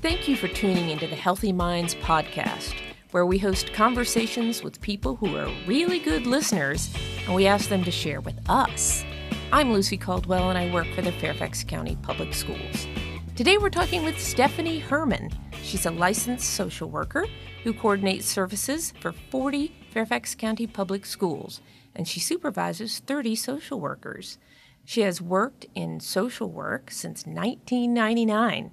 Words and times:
Thank 0.00 0.28
you 0.28 0.36
for 0.36 0.46
tuning 0.46 0.90
into 0.90 1.08
the 1.08 1.16
Healthy 1.16 1.52
Minds 1.52 1.96
podcast, 1.96 2.72
where 3.10 3.26
we 3.26 3.36
host 3.36 3.72
conversations 3.72 4.62
with 4.62 4.80
people 4.80 5.16
who 5.16 5.36
are 5.36 5.50
really 5.66 5.98
good 5.98 6.24
listeners 6.24 6.94
and 7.26 7.34
we 7.34 7.48
ask 7.48 7.68
them 7.68 7.82
to 7.82 7.90
share 7.90 8.20
with 8.20 8.38
us. 8.48 9.04
I'm 9.50 9.72
Lucy 9.72 9.96
Caldwell 9.96 10.50
and 10.50 10.56
I 10.56 10.72
work 10.72 10.86
for 10.94 11.02
the 11.02 11.10
Fairfax 11.10 11.64
County 11.64 11.96
Public 12.02 12.32
Schools. 12.32 12.86
Today 13.34 13.58
we're 13.58 13.70
talking 13.70 14.04
with 14.04 14.20
Stephanie 14.20 14.78
Herman. 14.78 15.32
She's 15.64 15.84
a 15.84 15.90
licensed 15.90 16.50
social 16.50 16.88
worker 16.88 17.26
who 17.64 17.72
coordinates 17.72 18.26
services 18.26 18.94
for 19.00 19.10
40 19.10 19.74
Fairfax 19.90 20.36
County 20.36 20.68
Public 20.68 21.06
Schools 21.06 21.60
and 21.96 22.06
she 22.06 22.20
supervises 22.20 23.00
30 23.00 23.34
social 23.34 23.80
workers. 23.80 24.38
She 24.84 25.00
has 25.00 25.20
worked 25.20 25.66
in 25.74 25.98
social 25.98 26.48
work 26.48 26.92
since 26.92 27.26
1999. 27.26 28.70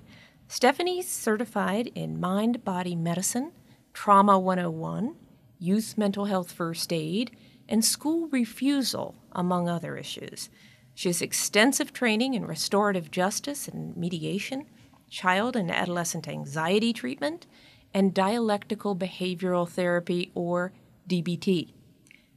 Stephanie's 0.47 1.07
certified 1.09 1.91
in 1.95 2.19
mind 2.19 2.63
body 2.63 2.95
medicine, 2.95 3.51
trauma 3.93 4.37
101, 4.37 5.15
youth 5.59 5.97
mental 5.97 6.25
health 6.25 6.51
first 6.51 6.93
aid, 6.93 7.35
and 7.67 7.83
school 7.83 8.27
refusal, 8.27 9.15
among 9.31 9.67
other 9.67 9.97
issues. 9.97 10.49
She 10.93 11.09
has 11.09 11.21
extensive 11.21 11.91
training 11.91 12.35
in 12.35 12.45
restorative 12.45 13.09
justice 13.09 13.67
and 13.67 13.97
mediation, 13.97 14.65
child 15.09 15.55
and 15.55 15.71
adolescent 15.71 16.27
anxiety 16.27 16.93
treatment, 16.93 17.47
and 17.93 18.13
dialectical 18.13 18.95
behavioral 18.95 19.67
therapy, 19.67 20.31
or 20.35 20.73
DBT. 21.09 21.73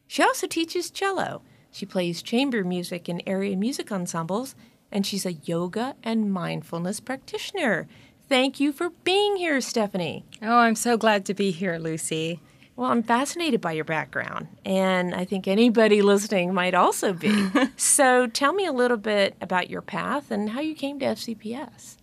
She 0.07 0.23
also 0.23 0.47
teaches 0.47 0.91
cello. 0.91 1.43
She 1.71 1.85
plays 1.85 2.23
chamber 2.23 2.65
music 2.65 3.09
in 3.09 3.23
area 3.27 3.57
music 3.57 3.93
ensembles 3.93 4.55
and 4.91 5.07
she's 5.07 5.27
a 5.27 5.33
yoga 5.33 5.95
and 6.03 6.33
mindfulness 6.33 7.01
practitioner. 7.01 7.87
Thank 8.29 8.61
you 8.61 8.73
for 8.73 8.91
being 9.05 9.37
here, 9.37 9.61
Stephanie. 9.61 10.25
Oh, 10.43 10.57
I'm 10.59 10.75
so 10.75 10.97
glad 10.97 11.25
to 11.27 11.35
be 11.35 11.51
here, 11.51 11.79
Lucy. 11.79 12.41
Well, 12.77 12.91
I'm 12.91 13.03
fascinated 13.03 13.61
by 13.61 13.73
your 13.73 13.85
background, 13.85 14.47
and 14.65 15.15
I 15.15 15.25
think 15.25 15.49
anybody 15.49 16.01
listening 16.01 16.55
might 16.55 16.75
also 16.75 17.13
be. 17.13 17.49
so, 17.77 18.29
tell 18.29 18.53
me 18.53 18.67
a 18.67 18.73
little 18.73 18.97
bit 18.97 19.35
about 19.41 19.69
your 19.69 19.83
path 19.83 20.31
and 20.31 20.51
how 20.51 20.61
you 20.61 20.77
came 20.77 21.01
to 21.01 21.07
FCPS. 21.07 21.97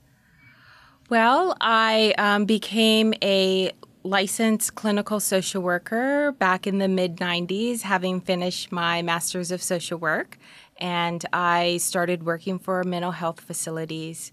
Well, 1.10 1.56
I 1.62 2.14
um, 2.18 2.46
became 2.46 3.14
a 3.22 3.72
licensed 4.04 4.76
clinical 4.76 5.20
social 5.20 5.62
worker 5.62 6.34
back 6.34 6.68
in 6.68 6.80
the 6.80 6.88
mid 6.88 7.18
90s, 7.18 7.82
having 7.82 8.20
finished 8.20 8.72
my 8.72 9.02
master's 9.02 9.52
of 9.52 9.64
social 9.64 9.98
work 9.98 10.38
and 10.78 11.26
I 11.32 11.78
started 11.78 12.24
working 12.24 12.60
for 12.60 12.84
mental 12.84 13.12
health 13.12 13.42
facilities. 13.42 14.32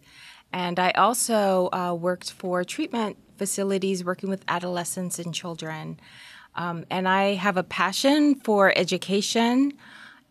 And 0.52 0.78
I 0.78 0.90
also 0.92 1.70
uh, 1.72 1.94
worked 1.94 2.32
for 2.32 2.64
treatment 2.64 3.16
facilities 3.36 4.04
working 4.04 4.28
with 4.28 4.44
adolescents 4.48 5.18
and 5.18 5.34
children. 5.34 5.98
Um, 6.54 6.84
and 6.90 7.08
I 7.08 7.34
have 7.34 7.56
a 7.56 7.62
passion 7.62 8.34
for 8.34 8.72
education. 8.76 9.72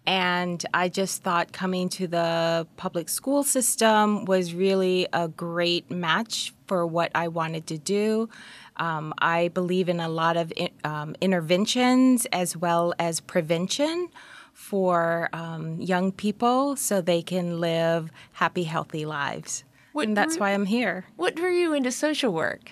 And 0.06 0.64
I 0.74 0.90
just 0.90 1.22
thought 1.22 1.52
coming 1.52 1.90
to 1.90 2.08
the 2.08 2.68
public 2.78 3.08
school 3.10 3.44
system 3.44 4.26
was 4.26 4.54
really 4.54 5.08
a 5.14 5.28
great 5.28 5.92
match 5.92 6.54
for 6.68 6.88
what 6.88 7.12
I 7.14 7.28
wanted 7.28 7.68
to 7.68 7.78
do. 7.78 8.30
Um, 8.78 9.14
I 9.20 9.50
believe 9.50 9.90
in 9.90 10.00
a 10.00 10.10
lot 10.10 10.38
of 10.38 10.52
in, 10.56 10.70
um, 10.84 11.16
interventions 11.22 12.26
as 12.32 12.58
well 12.58 12.94
as 12.98 13.20
prevention 13.20 14.10
for 14.54 15.30
um, 15.34 15.82
young 15.82 16.12
people 16.12 16.76
so 16.76 17.02
they 17.02 17.22
can 17.22 17.60
live 17.60 18.12
happy, 18.34 18.64
healthy 18.64 19.06
lives. 19.06 19.64
What 19.94 20.08
and 20.08 20.16
that's 20.16 20.36
drew, 20.36 20.42
why 20.42 20.52
I'm 20.52 20.66
here. 20.66 21.06
What 21.16 21.36
drew 21.36 21.54
you 21.54 21.74
into 21.74 21.92
social 21.92 22.32
work? 22.32 22.72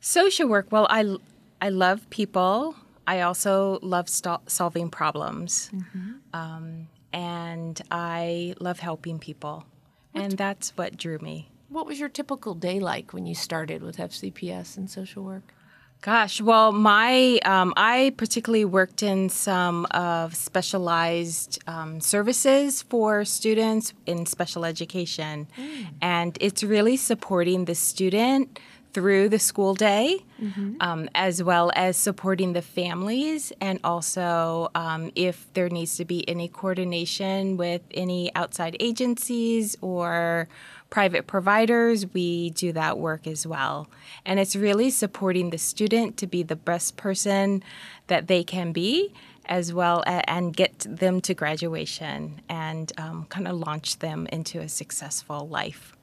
Social 0.00 0.48
work, 0.48 0.66
well, 0.70 0.86
I, 0.90 1.16
I 1.60 1.68
love 1.68 2.08
people. 2.10 2.76
I 3.06 3.20
also 3.22 3.78
love 3.82 4.08
st- 4.08 4.50
solving 4.50 4.90
problems. 4.90 5.70
Mm-hmm. 5.74 6.10
Um, 6.32 6.88
and 7.12 7.80
I 7.90 8.54
love 8.60 8.80
helping 8.80 9.18
people. 9.18 9.64
What's, 10.12 10.24
and 10.24 10.38
that's 10.38 10.76
what 10.76 10.96
drew 10.96 11.18
me. 11.18 11.50
What 11.68 11.86
was 11.86 12.00
your 12.00 12.08
typical 12.08 12.54
day 12.54 12.80
like 12.80 13.12
when 13.12 13.26
you 13.26 13.34
started 13.34 13.82
with 13.82 13.96
FCPS 13.96 14.76
and 14.76 14.90
social 14.90 15.22
work? 15.22 15.54
Gosh, 16.02 16.40
well, 16.40 16.72
my 16.72 17.40
um, 17.44 17.74
I 17.76 18.14
particularly 18.16 18.64
worked 18.64 19.02
in 19.02 19.28
some 19.28 19.86
of 19.90 20.34
specialized 20.34 21.62
um, 21.66 22.00
services 22.00 22.80
for 22.80 23.26
students 23.26 23.92
in 24.06 24.24
special 24.24 24.64
education, 24.64 25.46
mm. 25.58 25.86
and 26.00 26.38
it's 26.40 26.62
really 26.62 26.96
supporting 26.96 27.66
the 27.66 27.74
student 27.74 28.58
through 28.92 29.28
the 29.28 29.38
school 29.38 29.74
day, 29.74 30.24
mm-hmm. 30.40 30.74
um, 30.80 31.08
as 31.14 31.42
well 31.42 31.70
as 31.76 31.96
supporting 31.96 32.54
the 32.54 32.62
families, 32.62 33.52
and 33.60 33.78
also 33.84 34.70
um, 34.74 35.12
if 35.14 35.52
there 35.52 35.68
needs 35.68 35.96
to 35.98 36.04
be 36.06 36.26
any 36.28 36.48
coordination 36.48 37.58
with 37.58 37.82
any 37.92 38.34
outside 38.34 38.76
agencies 38.80 39.76
or 39.80 40.48
private 40.90 41.26
providers, 41.26 42.04
we 42.12 42.50
do 42.50 42.72
that 42.72 42.98
work 42.98 43.26
as 43.26 43.46
well. 43.46 43.88
And 44.26 44.38
it's 44.38 44.56
really 44.56 44.90
supporting 44.90 45.50
the 45.50 45.58
student 45.58 46.16
to 46.18 46.26
be 46.26 46.42
the 46.42 46.56
best 46.56 46.96
person 46.96 47.62
that 48.08 48.26
they 48.26 48.42
can 48.42 48.72
be, 48.72 49.14
as 49.46 49.72
well 49.72 50.02
as, 50.06 50.22
and 50.26 50.54
get 50.54 50.80
them 50.80 51.20
to 51.22 51.34
graduation 51.34 52.42
and 52.48 52.92
um, 52.98 53.26
kind 53.28 53.48
of 53.48 53.56
launch 53.56 54.00
them 54.00 54.26
into 54.32 54.60
a 54.60 54.68
successful 54.68 55.48
life. 55.48 55.96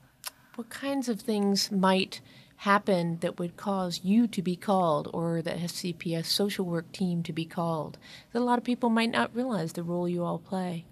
What 0.55 0.69
kinds 0.69 1.07
of 1.07 1.21
things 1.21 1.71
might 1.71 2.21
happen 2.61 3.19
that 3.19 3.37
would 3.37 3.55
cause 3.57 4.01
you 4.03 4.25
to 4.27 4.41
be 4.41 4.55
called 4.55 5.07
or 5.13 5.41
the 5.41 5.51
FCPS 5.51 6.25
social 6.25 6.65
work 6.65 6.91
team 6.91 7.21
to 7.23 7.33
be 7.33 7.45
called? 7.45 7.97
That 8.31 8.39
a 8.39 8.45
lot 8.45 8.57
of 8.57 8.63
people 8.63 8.89
might 8.89 9.11
not 9.11 9.35
realize 9.35 9.73
the 9.73 9.83
role 9.83 10.09
you 10.09 10.23
all 10.23 10.39
play. 10.39 10.85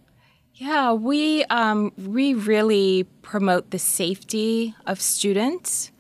Yeah, 0.58 0.94
we 0.94 1.44
um, 1.46 1.92
we 1.98 2.34
really 2.34 3.04
promote 3.22 3.72
the 3.72 3.80
safety 3.80 4.74
of 4.86 5.02
students. 5.02 5.92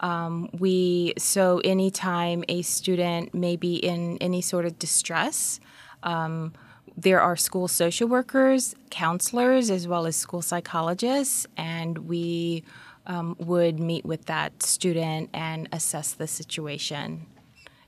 Um, 0.00 0.50
we 0.52 1.14
so 1.16 1.62
anytime 1.64 2.44
a 2.46 2.60
student 2.60 3.32
may 3.32 3.56
be 3.56 3.76
in 3.76 4.18
any 4.18 4.42
sort 4.42 4.66
of 4.66 4.78
distress, 4.78 5.60
um, 6.02 6.52
there 6.94 7.22
are 7.22 7.36
school 7.36 7.68
social 7.68 8.06
workers, 8.06 8.74
counselors, 8.90 9.70
as 9.70 9.88
well 9.88 10.04
as 10.04 10.14
school 10.14 10.42
psychologists, 10.42 11.46
and 11.56 11.96
we 12.06 12.64
um, 13.06 13.34
would 13.38 13.80
meet 13.80 14.04
with 14.04 14.26
that 14.26 14.62
student 14.62 15.30
and 15.32 15.70
assess 15.72 16.12
the 16.12 16.26
situation 16.26 17.26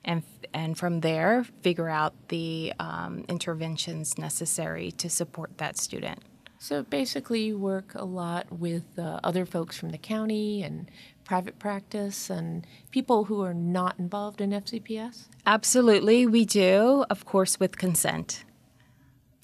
and 0.04 0.22
and 0.52 0.78
from 0.78 1.00
there 1.00 1.44
figure 1.62 1.88
out 1.88 2.14
the 2.28 2.72
um, 2.78 3.24
interventions 3.28 4.18
necessary 4.18 4.90
to 4.92 5.10
support 5.10 5.58
that 5.58 5.76
student. 5.76 6.20
So 6.58 6.82
basically, 6.82 7.42
you 7.42 7.58
work 7.58 7.92
a 7.94 8.04
lot 8.04 8.50
with 8.50 8.98
uh, 8.98 9.20
other 9.22 9.44
folks 9.44 9.76
from 9.76 9.90
the 9.90 9.98
county 9.98 10.62
and 10.62 10.90
private 11.24 11.58
practice 11.58 12.30
and 12.30 12.66
people 12.90 13.24
who 13.24 13.42
are 13.42 13.54
not 13.54 13.98
involved 13.98 14.40
in 14.40 14.50
FCPS? 14.50 15.26
Absolutely, 15.46 16.26
we 16.26 16.44
do, 16.44 17.04
of 17.10 17.24
course, 17.24 17.58
with 17.58 17.76
consent. 17.76 18.44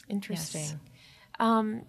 Interesting. 0.09 0.63
Yes. 0.63 0.77
Um, 1.39 1.83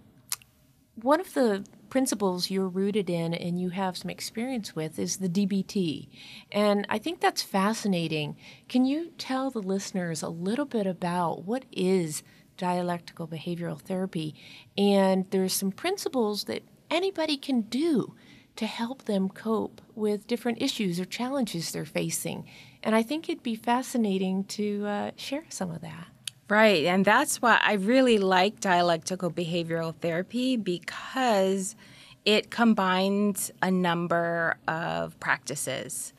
one 0.96 1.20
of 1.20 1.34
the 1.34 1.66
principles 1.92 2.50
you're 2.50 2.70
rooted 2.70 3.10
in 3.10 3.36
and 3.36 3.62
you 3.62 3.70
have 3.70 3.98
some 3.98 4.10
experience 4.10 4.76
with 4.76 4.98
is 4.98 5.18
the 5.18 5.30
DBT. 5.30 6.08
And 6.52 6.88
I 6.90 6.98
think 6.98 7.20
that's 7.20 7.44
fascinating. 7.44 8.38
Can 8.68 8.86
you 8.86 9.12
tell 9.20 9.52
the 9.52 9.62
listeners 9.62 10.24
a 10.24 10.30
little 10.30 10.66
bit 10.66 10.88
about 10.88 11.44
what 11.44 11.66
is 11.72 12.24
dialectical 12.58 13.28
behavioral 13.28 13.80
therapy? 13.80 14.34
And 14.78 15.30
there's 15.30 15.54
some 15.54 15.72
principles 15.72 16.46
that 16.46 16.64
anybody 16.90 17.38
can 17.38 17.62
do 17.62 18.16
to 18.56 18.66
help 18.66 19.04
them 19.04 19.30
cope 19.30 19.82
with 19.94 20.28
different 20.28 20.62
issues 20.62 21.00
or 21.00 21.06
challenges 21.06 21.72
they're 21.72 21.86
facing. 21.86 22.46
And 22.82 22.96
I 22.96 23.04
think 23.04 23.30
it'd 23.30 23.44
be 23.44 23.56
fascinating 23.56 24.46
to 24.46 24.86
uh, 24.88 25.12
share 25.18 25.44
some 25.50 25.70
of 25.72 25.82
that. 25.82 26.08
Right, 26.52 26.84
and 26.84 27.06
that's 27.06 27.42
why 27.42 27.62
I 27.64 27.76
really 27.76 28.18
like 28.18 28.60
dialectical 28.60 29.32
behavioral 29.32 29.96
therapy 29.96 30.58
because 30.58 31.78
it 32.26 32.52
combines 32.52 33.52
a 33.62 33.72
number 33.72 34.58
of 34.68 35.20
practices. 35.20 36.14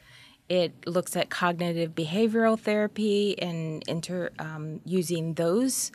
It 0.49 0.73
looks 0.87 1.17
at 1.17 1.31
cognitive 1.31 1.95
behavioral 1.95 2.59
therapy 2.59 3.39
and 3.41 3.83
inter, 3.87 4.31
um, 4.39 4.81
using 4.85 5.35
those 5.35 5.93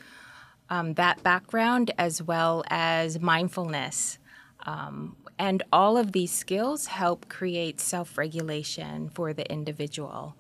um, 0.69 0.93
that 0.95 1.23
background 1.23 1.91
as 1.97 2.21
well 2.21 2.63
as 2.69 3.19
mindfulness. 3.19 4.19
Um, 4.65 5.15
and 5.39 5.63
all 5.71 5.97
of 5.97 6.11
these 6.11 6.31
skills 6.31 6.87
help 6.87 7.29
create 7.29 7.79
self 7.79 8.17
regulation 8.17 9.09
for 9.09 9.33
the 9.33 9.49
individual. 9.51 10.35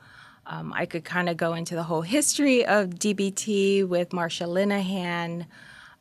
Um, 0.45 0.73
I 0.73 0.85
could 0.85 1.03
kind 1.03 1.29
of 1.29 1.37
go 1.37 1.53
into 1.53 1.75
the 1.75 1.83
whole 1.83 2.01
history 2.01 2.65
of 2.65 2.91
DBT 2.91 3.87
with 3.87 4.09
Marsha 4.09 4.47
Linehan, 4.47 5.45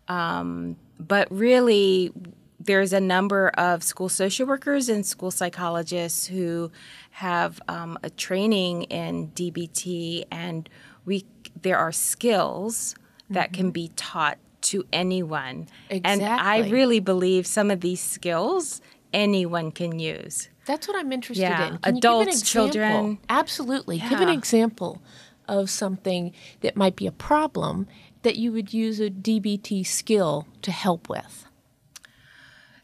um, 0.08 0.76
but 0.98 1.30
really, 1.30 2.12
there's 2.58 2.92
a 2.92 3.00
number 3.00 3.48
of 3.50 3.82
school 3.82 4.08
social 4.08 4.46
workers 4.46 4.88
and 4.88 5.04
school 5.04 5.30
psychologists 5.30 6.26
who 6.26 6.70
have 7.10 7.60
um, 7.68 7.98
a 8.02 8.10
training 8.10 8.84
in 8.84 9.28
DBT, 9.28 10.24
and 10.30 10.68
we 11.04 11.24
there 11.60 11.78
are 11.78 11.92
skills 11.92 12.94
that 13.30 13.52
can 13.52 13.70
be 13.70 13.90
taught 13.96 14.38
to 14.62 14.84
anyone. 14.92 15.68
Exactly. 15.90 16.24
And 16.26 16.40
I 16.40 16.68
really 16.68 17.00
believe 17.00 17.46
some 17.46 17.70
of 17.70 17.80
these 17.80 18.00
skills 18.00 18.80
anyone 19.12 19.70
can 19.70 19.98
use. 19.98 20.48
That's 20.66 20.88
what 20.88 20.96
I'm 20.96 21.12
interested 21.12 21.42
Yeah, 21.42 21.68
in. 21.68 21.78
Can 21.78 21.94
you 21.96 22.00
give 22.00 22.12
an 22.12 22.28
adults, 22.28 22.42
children. 22.42 23.18
Absolutely. 23.28 23.98
Give 23.98 24.20
an 24.20 24.28
example 24.28 25.00
of 25.48 25.70
something 25.70 26.32
that 26.60 26.76
might 26.76 26.96
be 26.96 27.06
a 27.06 27.12
problem 27.12 27.86
that 28.22 28.36
you 28.36 28.50
would 28.52 28.74
use 28.74 28.98
a 29.00 29.08
DBT 29.08 29.86
skill 29.86 30.48
to 30.62 30.72
help 30.72 31.08
with. 31.08 31.45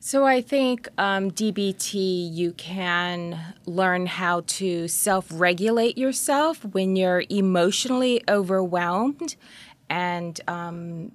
So 0.05 0.25
I 0.25 0.41
think 0.41 0.89
um, 0.99 1.31
DBT, 1.31 2.35
you 2.35 2.55
can 2.55 3.39
learn 3.67 4.07
how 4.07 4.41
to 4.59 4.89
self-regulate 4.89 5.97
yourself 5.97 6.65
when 6.65 6.97
you're 6.97 7.23
emotionally 7.31 8.21
overwhelmed, 8.29 9.37
and 9.89 10.41
um, 10.49 11.13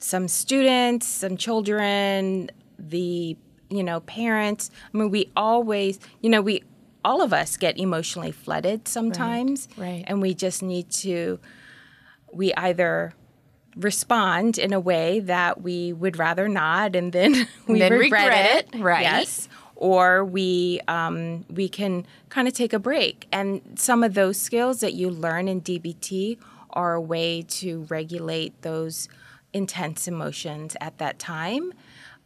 some 0.00 0.26
students, 0.26 1.06
some 1.06 1.36
children, 1.36 2.50
the 2.76 3.36
you 3.70 3.84
know 3.84 4.00
parents. 4.00 4.72
I 4.92 4.98
mean, 4.98 5.12
we 5.12 5.30
always, 5.36 6.00
you 6.20 6.30
know, 6.30 6.42
we 6.42 6.64
all 7.04 7.22
of 7.22 7.32
us 7.32 7.56
get 7.56 7.78
emotionally 7.78 8.32
flooded 8.32 8.88
sometimes, 8.88 9.68
right. 9.76 10.02
And 10.08 10.20
we 10.20 10.34
just 10.34 10.60
need 10.60 10.90
to, 10.90 11.38
we 12.32 12.52
either 12.54 13.14
respond 13.78 14.58
in 14.58 14.72
a 14.72 14.80
way 14.80 15.20
that 15.20 15.62
we 15.62 15.92
would 15.92 16.18
rather 16.18 16.48
not, 16.48 16.96
and 16.96 17.12
then 17.12 17.48
we 17.66 17.78
then 17.78 17.92
regret, 17.92 18.24
regret 18.24 18.50
it, 18.56 18.74
it, 18.74 18.80
right. 18.80 19.02
Yes, 19.02 19.48
or 19.76 20.24
we 20.24 20.80
um, 20.88 21.44
we 21.48 21.68
can 21.68 22.06
kind 22.28 22.48
of 22.48 22.54
take 22.54 22.72
a 22.72 22.78
break. 22.78 23.26
And 23.32 23.62
some 23.76 24.02
of 24.02 24.14
those 24.14 24.36
skills 24.36 24.80
that 24.80 24.94
you 24.94 25.08
learn 25.10 25.48
in 25.48 25.60
DBT 25.60 26.38
are 26.70 26.94
a 26.94 27.00
way 27.00 27.42
to 27.42 27.86
regulate 27.88 28.60
those 28.62 29.08
intense 29.52 30.06
emotions 30.06 30.76
at 30.80 30.98
that 30.98 31.18
time. 31.18 31.72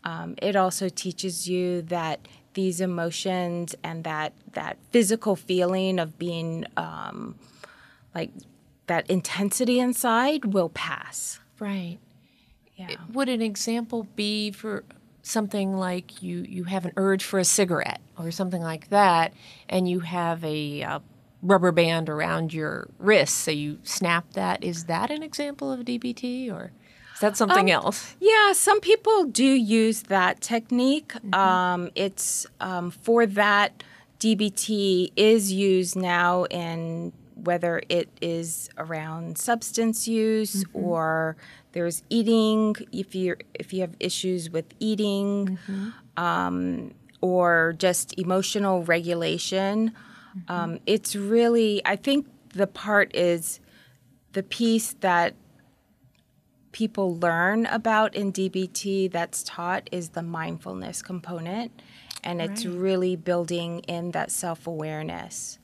Um, 0.04 0.34
it 0.42 0.56
also 0.56 0.88
teaches 0.88 1.48
you 1.48 1.82
that 1.82 2.26
these 2.54 2.80
emotions 2.80 3.74
and 3.82 4.04
that 4.04 4.32
that 4.52 4.76
physical 4.90 5.36
feeling 5.36 5.98
of 5.98 6.18
being 6.18 6.66
um, 6.76 7.36
like 8.14 8.30
that 8.86 9.08
intensity 9.08 9.78
inside 9.80 10.46
will 10.46 10.68
pass. 10.68 11.40
Right. 11.58 11.98
Yeah. 12.74 12.96
Would 13.12 13.28
an 13.28 13.42
example 13.42 14.06
be 14.16 14.50
for 14.50 14.84
something 15.22 15.76
like 15.76 16.22
you, 16.22 16.44
you 16.48 16.64
have 16.64 16.84
an 16.84 16.92
urge 16.96 17.22
for 17.22 17.38
a 17.38 17.44
cigarette 17.44 18.00
or 18.18 18.30
something 18.30 18.62
like 18.62 18.88
that, 18.90 19.32
and 19.68 19.88
you 19.88 20.00
have 20.00 20.44
a 20.44 20.82
uh, 20.82 20.98
rubber 21.42 21.72
band 21.72 22.08
around 22.08 22.52
your 22.52 22.88
wrist, 22.98 23.36
so 23.38 23.50
you 23.50 23.78
snap 23.82 24.32
that? 24.32 24.62
Is 24.64 24.84
that 24.84 25.10
an 25.10 25.22
example 25.22 25.70
of 25.70 25.80
DBT 25.80 26.52
or 26.52 26.72
is 27.14 27.20
that 27.20 27.36
something 27.36 27.70
else? 27.70 28.16
Yeah, 28.20 28.52
some 28.52 28.80
people 28.80 29.24
do 29.24 29.44
use 29.44 30.02
that 30.04 30.40
technique. 30.40 31.12
Um, 31.34 31.90
it's 31.94 32.46
um, 32.60 32.90
for 32.90 33.26
that 33.26 33.84
DBT 34.18 35.12
is 35.16 35.52
used 35.52 35.96
now 35.96 36.44
in 36.44 37.12
whether 37.44 37.82
it 37.88 38.08
is 38.20 38.70
around 38.78 39.38
substance 39.38 40.06
use 40.06 40.64
or 40.72 41.36
there's 41.72 42.02
eating 42.08 42.74
if 42.92 43.14
you 43.14 43.36
if 43.54 43.72
you 43.72 43.80
have 43.80 43.96
issues 44.00 44.50
with 44.50 44.66
eating 44.78 45.58
um, 46.16 46.92
or 47.20 47.74
just 47.78 48.18
emotional 48.18 48.84
regulation. 48.84 49.92
Um, 50.48 50.80
it's 50.86 51.14
really 51.14 51.82
I 51.84 51.96
think 51.96 52.26
the 52.54 52.66
part 52.66 53.14
is 53.14 53.60
the 54.32 54.42
piece 54.42 54.94
that 55.00 55.34
people 56.72 57.16
learn 57.18 57.66
about 57.66 58.14
in 58.14 58.32
DBT 58.32 59.10
that's 59.10 59.42
taught 59.42 59.88
is 59.92 60.10
the 60.10 60.22
mindfulness 60.22 61.02
component. 61.02 61.70
And 62.24 62.40
it's 62.40 62.64
really 62.64 63.16
building 63.16 63.80
in 63.80 64.12
that 64.12 64.30
self 64.30 64.66
awareness 64.66 65.58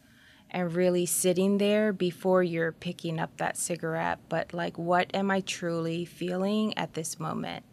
and 0.51 0.75
really 0.75 1.07
sitting 1.07 1.59
there 1.59 1.93
before 1.93 2.43
you're 2.43 2.73
picking 2.73 3.19
up 3.19 3.37
that 3.37 3.57
cigarette. 3.57 4.19
But, 4.29 4.53
like, 4.53 4.79
what 4.79 5.11
am 5.15 5.31
I 5.31 5.41
truly 5.41 6.05
feeling 6.05 6.77
at 6.77 6.95
this 6.95 7.21
moment? 7.21 7.65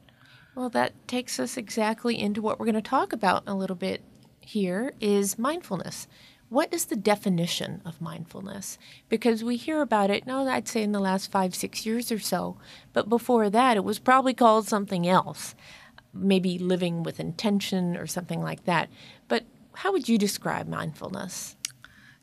Well, 0.56 0.70
that 0.70 0.94
takes 1.08 1.40
us 1.40 1.58
exactly 1.58 2.20
into 2.20 2.42
what 2.42 2.60
we're 2.60 2.66
going 2.66 2.76
to 2.76 2.82
talk 2.82 3.12
about 3.12 3.44
a 3.46 3.54
little 3.54 3.76
bit 3.76 4.02
here 4.40 4.94
is 5.02 5.38
mindfulness. 5.38 6.08
What 6.50 6.74
is 6.74 6.86
the 6.86 6.96
definition 6.96 7.82
of 7.86 8.00
mindfulness? 8.00 8.78
Because 9.10 9.44
we 9.44 9.58
hear 9.58 9.82
about 9.82 10.12
it, 10.12 10.28
no, 10.28 10.48
I'd 10.48 10.68
say 10.68 10.84
in 10.84 10.92
the 10.92 11.00
last 11.00 11.32
five, 11.32 11.56
six 11.56 11.86
years 11.86 12.12
or 12.12 12.20
so. 12.20 12.58
But 12.94 13.10
before 13.10 13.50
that, 13.50 13.76
it 13.76 13.84
was 13.84 14.00
probably 14.00 14.34
called 14.34 14.68
something 14.68 15.08
else, 15.08 15.56
maybe 16.14 16.60
living 16.60 17.04
with 17.04 17.20
intention 17.20 17.98
or 17.98 18.06
something 18.06 18.42
like 18.42 18.66
that. 18.66 18.90
But 19.28 19.44
how 19.74 19.92
would 19.92 20.08
you 20.08 20.18
describe 20.18 20.68
mindfulness? 20.68 21.55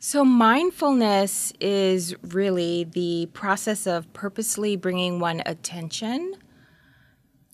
So, 0.05 0.25
mindfulness 0.25 1.53
is 1.61 2.17
really 2.23 2.83
the 2.83 3.29
process 3.33 3.87
of 3.87 4.13
purposely 4.13 4.75
bringing 4.75 5.21
one 5.21 5.45
attention 5.47 6.35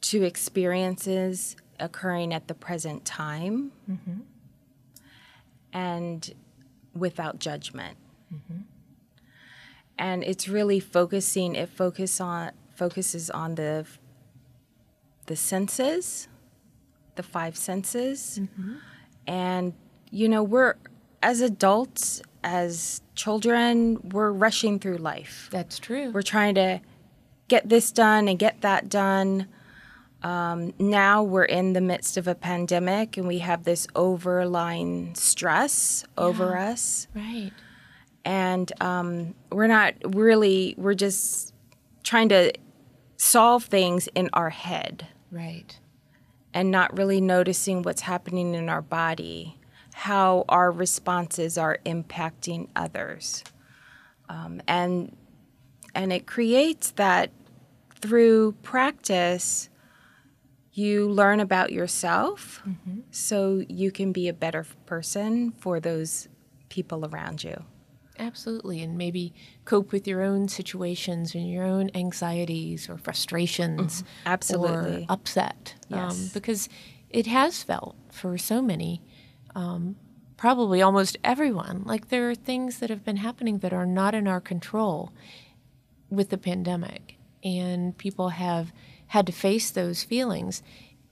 to 0.00 0.22
experiences 0.22 1.56
occurring 1.78 2.32
at 2.32 2.48
the 2.48 2.54
present 2.54 3.04
time 3.04 3.72
mm-hmm. 3.88 4.20
and 5.74 6.32
without 6.94 7.38
judgment. 7.38 7.98
Mm-hmm. 8.34 8.62
And 9.98 10.24
it's 10.24 10.48
really 10.48 10.80
focusing, 10.80 11.54
it 11.54 11.68
focus 11.68 12.18
on, 12.18 12.52
focuses 12.74 13.28
on 13.28 13.56
the, 13.56 13.84
the 15.26 15.36
senses, 15.36 16.28
the 17.16 17.22
five 17.22 17.58
senses. 17.58 18.40
Mm-hmm. 18.40 18.76
And, 19.26 19.74
you 20.10 20.30
know, 20.30 20.42
we're, 20.42 20.76
as 21.22 21.42
adults, 21.42 22.22
as 22.44 23.00
children, 23.14 24.11
we're 24.12 24.31
rushing 24.32 24.79
through 24.79 24.99
life. 24.99 25.49
That's 25.50 25.79
true. 25.79 26.11
We're 26.11 26.23
trying 26.23 26.55
to 26.56 26.81
get 27.49 27.69
this 27.69 27.90
done 27.93 28.29
and 28.29 28.38
get 28.38 28.61
that 28.61 28.88
done. 28.88 29.49
Um, 30.23 30.75
now 30.79 31.23
we're 31.23 31.44
in 31.44 31.73
the 31.75 31.81
midst 31.81 32.17
of 32.17 32.27
a 32.27 32.34
pandemic 32.34 33.17
and 33.17 33.27
we 33.29 33.39
have 33.39 33.65
this 33.65 33.86
overlying 33.94 35.15
stress 35.15 36.05
over 36.17 36.56
us. 36.56 37.06
right. 37.15 37.53
And 38.24 38.70
um, 38.82 39.34
we're 39.51 39.69
not 39.69 39.94
really, 40.05 40.74
we're 40.77 40.94
just 40.94 41.55
trying 42.03 42.29
to 42.31 42.53
solve 43.17 43.65
things 43.65 44.08
in 44.15 44.29
our 44.32 44.51
head 44.51 45.06
Right. 45.31 45.79
and 46.53 46.70
not 46.70 46.96
really 46.98 47.20
noticing 47.20 47.82
what's 47.82 48.03
happening 48.03 48.55
in 48.55 48.69
our 48.69 48.82
body, 48.82 49.57
how 49.98 50.44
our 50.48 50.70
responses 50.70 51.58
are 51.58 51.78
impacting 51.84 52.69
others. 52.76 53.43
Um, 54.28 54.62
and 54.69 55.17
and 55.93 56.12
it 56.12 56.24
creates 56.24 56.93
that 56.93 57.32
through 58.00 58.52
practice 58.62 59.69
you 60.72 61.10
learn 61.10 61.40
about 61.40 61.72
yourself 61.72 62.62
so 63.10 63.64
you 63.69 63.90
can 63.90 64.12
be 64.12 64.28
a 64.28 64.32
better 64.32 64.64
person 64.86 65.50
for 65.50 65.81
those 65.81 66.28
people 66.69 67.05
around 67.05 67.43
you. 67.43 67.64
Absolutely, 68.20 68.81
and 68.82 68.96
maybe 68.96 69.32
cope 69.64 69.90
with 69.90 70.06
your 70.06 70.22
own 70.22 70.46
situations 70.46 71.34
and 71.34 71.50
your 71.50 71.64
own 71.64 71.90
anxieties 71.96 72.88
or 72.88 72.98
frustrations, 72.98 74.05
Absolutely. 74.24 75.02
or 75.02 75.06
upset. 75.08 75.74
Um, 75.90 75.98
Yes. 75.98 76.28
because 76.32 76.69
it 77.10 77.26
has 77.26 77.64
felt 77.64 77.96
for 78.12 78.38
so 78.38 78.62
many, 78.62 79.02
um, 79.58 79.96
probably 80.36 80.81
almost 80.81 81.19
everyone, 81.24 81.82
like 81.84 82.08
there 82.08 82.31
are 82.31 82.34
things 82.34 82.79
that 82.79 82.91
have 82.91 83.05
been 83.05 83.17
happening 83.17 83.58
that 83.58 83.72
are 83.72 83.86
not 83.86 84.15
in 84.15 84.29
our 84.29 84.41
control 84.41 85.12
with 86.08 86.31
the 86.31 86.38
pandemic, 86.38 87.17
and 87.43 87.98
people 87.98 88.29
have 88.29 88.72
had 89.08 89.27
to 89.27 89.32
face 89.32 89.70
those 89.72 90.05
feelings, 90.05 90.62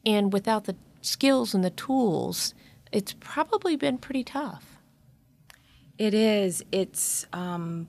and 0.04 0.32
without 0.32 0.64
the 0.64 0.76
skills 1.00 1.54
and 1.54 1.64
the 1.64 1.70
tools, 1.70 2.54
it's 2.92 3.14
probably 3.18 3.74
been 3.74 3.98
pretty 3.98 4.22
tough. 4.22 4.78
It 5.98 6.14
is. 6.14 6.62
It's, 6.70 7.26
um, 7.32 7.88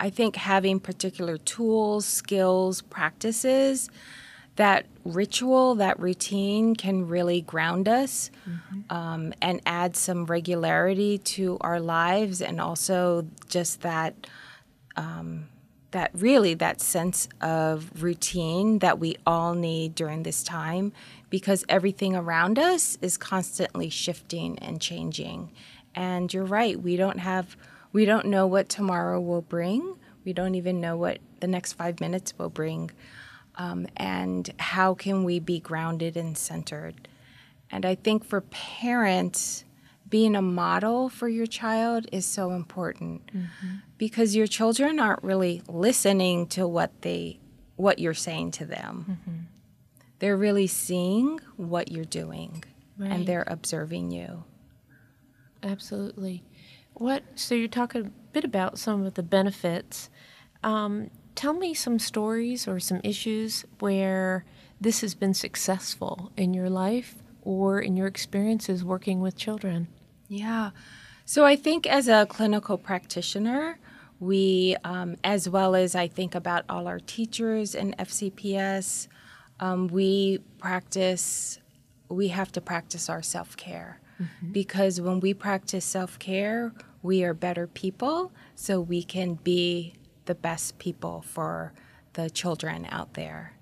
I 0.00 0.10
think, 0.10 0.34
having 0.34 0.80
particular 0.80 1.38
tools, 1.38 2.06
skills, 2.06 2.82
practices, 2.82 3.88
that 4.60 4.84
ritual, 5.06 5.76
that 5.76 5.98
routine 5.98 6.76
can 6.76 7.08
really 7.08 7.40
ground 7.40 7.88
us 7.88 8.30
um, 8.90 9.32
and 9.40 9.58
add 9.64 9.96
some 9.96 10.26
regularity 10.26 11.16
to 11.16 11.56
our 11.62 11.80
lives, 11.80 12.42
and 12.42 12.60
also 12.60 13.26
just 13.48 13.80
that 13.80 14.26
um, 14.96 15.48
that 15.92 16.10
really 16.12 16.52
that 16.52 16.82
sense 16.82 17.26
of 17.40 18.02
routine 18.02 18.80
that 18.80 18.98
we 18.98 19.16
all 19.26 19.54
need 19.54 19.94
during 19.94 20.24
this 20.24 20.42
time 20.42 20.92
because 21.30 21.64
everything 21.66 22.14
around 22.14 22.58
us 22.58 22.98
is 23.00 23.16
constantly 23.16 23.88
shifting 23.88 24.58
and 24.58 24.78
changing. 24.78 25.50
And 25.94 26.32
you're 26.34 26.44
right, 26.44 26.78
we 26.78 26.96
don't 26.96 27.18
have 27.18 27.56
we 27.94 28.04
don't 28.04 28.26
know 28.26 28.46
what 28.46 28.68
tomorrow 28.68 29.18
will 29.18 29.40
bring. 29.40 29.96
We 30.22 30.34
don't 30.34 30.54
even 30.54 30.82
know 30.82 30.98
what 30.98 31.18
the 31.40 31.46
next 31.46 31.72
5 31.72 31.98
minutes 31.98 32.34
will 32.36 32.50
bring. 32.50 32.90
Um, 33.56 33.86
and 33.96 34.48
how 34.58 34.94
can 34.94 35.24
we 35.24 35.38
be 35.38 35.60
grounded 35.60 36.16
and 36.16 36.36
centered? 36.36 37.08
And 37.70 37.84
I 37.84 37.94
think 37.94 38.24
for 38.24 38.40
parents, 38.40 39.64
being 40.10 40.34
a 40.34 40.42
model 40.42 41.08
for 41.08 41.28
your 41.28 41.46
child 41.46 42.06
is 42.12 42.26
so 42.26 42.50
important 42.50 43.26
mm-hmm. 43.28 43.76
because 43.96 44.34
your 44.34 44.48
children 44.48 44.98
aren't 44.98 45.22
really 45.22 45.62
listening 45.68 46.46
to 46.48 46.66
what 46.66 46.90
they 47.02 47.38
what 47.76 47.98
you're 47.98 48.12
saying 48.12 48.50
to 48.50 48.66
them. 48.66 49.06
Mm-hmm. 49.08 49.38
They're 50.18 50.36
really 50.36 50.66
seeing 50.66 51.40
what 51.56 51.90
you're 51.90 52.04
doing 52.04 52.62
right. 52.98 53.10
and 53.10 53.26
they're 53.26 53.46
observing 53.46 54.10
you. 54.10 54.44
Absolutely. 55.62 56.42
What 56.94 57.22
so 57.36 57.54
you're 57.54 57.68
talking 57.68 58.06
a 58.06 58.10
bit 58.32 58.44
about 58.44 58.78
some 58.78 59.06
of 59.06 59.14
the 59.14 59.22
benefits. 59.22 60.10
Um, 60.62 61.10
tell 61.40 61.54
me 61.54 61.72
some 61.72 61.98
stories 61.98 62.68
or 62.68 62.78
some 62.78 63.00
issues 63.02 63.64
where 63.78 64.44
this 64.78 65.00
has 65.00 65.14
been 65.14 65.32
successful 65.32 66.30
in 66.36 66.52
your 66.52 66.68
life 66.68 67.14
or 67.40 67.80
in 67.80 67.96
your 67.96 68.06
experiences 68.06 68.84
working 68.84 69.20
with 69.20 69.38
children. 69.38 69.88
Yeah. 70.28 70.72
So 71.24 71.46
I 71.46 71.56
think 71.56 71.86
as 71.86 72.08
a 72.08 72.26
clinical 72.26 72.76
practitioner, 72.76 73.78
we, 74.18 74.76
um, 74.84 75.16
as 75.24 75.48
well 75.48 75.74
as 75.74 75.94
I 75.94 76.08
think 76.08 76.34
about 76.34 76.66
all 76.68 76.86
our 76.86 77.00
teachers 77.00 77.74
in 77.74 77.94
FCPS, 77.98 79.08
um, 79.60 79.88
we 79.88 80.40
practice, 80.58 81.58
we 82.10 82.28
have 82.28 82.52
to 82.52 82.60
practice 82.60 83.08
our 83.08 83.22
self 83.22 83.56
care. 83.56 83.98
Mm-hmm. 84.20 84.52
Because 84.52 85.00
when 85.00 85.20
we 85.20 85.32
practice 85.32 85.86
self 85.86 86.18
care, 86.18 86.74
we 87.02 87.24
are 87.24 87.32
better 87.32 87.66
people, 87.66 88.30
so 88.54 88.78
we 88.78 89.02
can 89.02 89.36
be 89.36 89.94
the 90.26 90.34
best 90.34 90.78
people 90.78 91.22
for 91.22 91.72
the 92.14 92.30
children 92.30 92.86
out 92.90 93.14
there. 93.14 93.54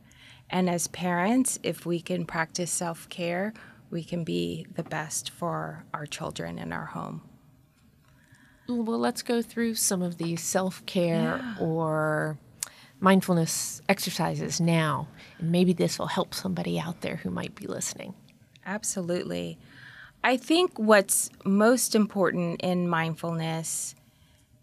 And 0.51 0.69
as 0.71 0.87
parents, 0.89 1.59
if 1.63 1.85
we 1.85 2.01
can 2.01 2.25
practice 2.25 2.71
self 2.71 3.09
care, 3.09 3.53
we 3.91 4.03
can 4.03 4.25
be 4.25 4.67
the 4.75 4.83
best 4.83 5.31
for 5.31 5.85
our 5.93 6.07
children 6.07 6.59
in 6.59 6.73
our 6.73 6.87
home. 6.87 7.23
Well, 8.69 8.99
let's 8.99 9.23
go 9.23 9.41
through 9.41 9.77
some 9.77 10.03
of 10.03 10.19
these 10.19 10.43
self 10.43 10.85
care 10.87 11.41
yeah. 11.43 11.55
or 11.59 12.39
mindfulness 13.01 13.81
exercises 13.89 14.61
now. 14.61 15.09
And 15.39 15.51
maybe 15.51 15.73
this 15.73 15.99
will 15.99 16.07
help 16.07 16.35
somebody 16.35 16.79
out 16.79 17.01
there 17.01 17.17
who 17.17 17.31
might 17.31 17.55
be 17.55 17.67
listening. 17.67 18.15
Absolutely. 18.67 19.59
I 20.23 20.37
think 20.37 20.79
what's 20.79 21.31
most 21.45 21.95
important 21.95 22.61
in 22.61 22.89
mindfulness 22.89 23.95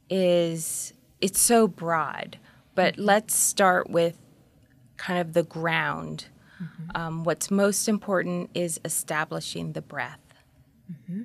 is 0.09 0.93
it's 1.21 1.39
so 1.39 1.67
broad, 1.67 2.37
but 2.73 2.93
mm-hmm. 2.93 3.03
let's 3.03 3.35
start 3.35 3.89
with 3.89 4.17
kind 4.97 5.19
of 5.19 5.33
the 5.33 5.43
ground 5.43 6.27
Mm-hmm. 6.61 6.89
Um, 6.95 7.23
what's 7.23 7.51
most 7.51 7.87
important 7.87 8.49
is 8.53 8.79
establishing 8.85 9.73
the 9.73 9.81
breath. 9.81 10.19
Mm-hmm. 10.91 11.23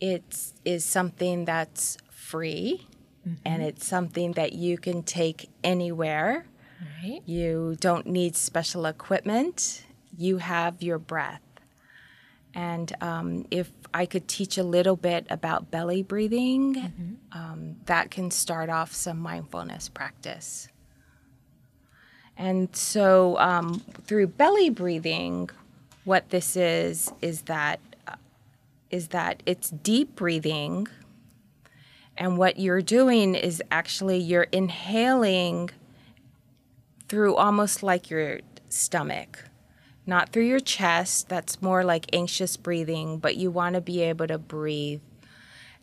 It 0.00 0.52
is 0.64 0.84
something 0.84 1.44
that's 1.44 1.98
free 2.10 2.86
mm-hmm. 3.26 3.36
and 3.44 3.62
it's 3.62 3.86
something 3.86 4.32
that 4.32 4.52
you 4.52 4.78
can 4.78 5.02
take 5.02 5.50
anywhere. 5.62 6.46
Right. 7.02 7.20
You 7.26 7.76
don't 7.80 8.06
need 8.06 8.36
special 8.36 8.86
equipment, 8.86 9.84
you 10.16 10.38
have 10.38 10.82
your 10.82 10.98
breath. 10.98 11.42
And 12.58 12.92
um, 13.00 13.46
if 13.52 13.70
I 13.94 14.04
could 14.04 14.26
teach 14.26 14.58
a 14.58 14.64
little 14.64 14.96
bit 14.96 15.28
about 15.30 15.70
belly 15.70 16.02
breathing, 16.02 16.74
mm-hmm. 16.74 17.14
um, 17.30 17.76
that 17.86 18.10
can 18.10 18.32
start 18.32 18.68
off 18.68 18.92
some 18.92 19.20
mindfulness 19.20 19.88
practice. 19.88 20.66
And 22.36 22.74
so, 22.74 23.38
um, 23.38 23.78
through 24.06 24.26
belly 24.26 24.70
breathing, 24.70 25.50
what 26.02 26.30
this 26.30 26.56
is 26.56 27.12
is 27.22 27.42
that 27.42 27.78
uh, 28.08 28.16
is 28.90 29.08
that 29.08 29.40
it's 29.46 29.70
deep 29.70 30.16
breathing, 30.16 30.88
and 32.16 32.38
what 32.38 32.58
you're 32.58 32.82
doing 32.82 33.36
is 33.36 33.62
actually 33.70 34.18
you're 34.18 34.48
inhaling 34.50 35.70
through 37.08 37.36
almost 37.36 37.84
like 37.84 38.10
your 38.10 38.40
stomach, 38.68 39.44
not 40.08 40.30
through 40.30 40.46
your 40.46 40.60
chest. 40.60 41.28
That's 41.28 41.62
more 41.62 41.84
like 41.84 42.06
anxious 42.12 42.56
breathing, 42.56 43.18
but 43.18 43.36
you 43.36 43.50
want 43.50 43.74
to 43.74 43.80
be 43.80 44.02
able 44.02 44.26
to 44.26 44.38
breathe. 44.38 45.02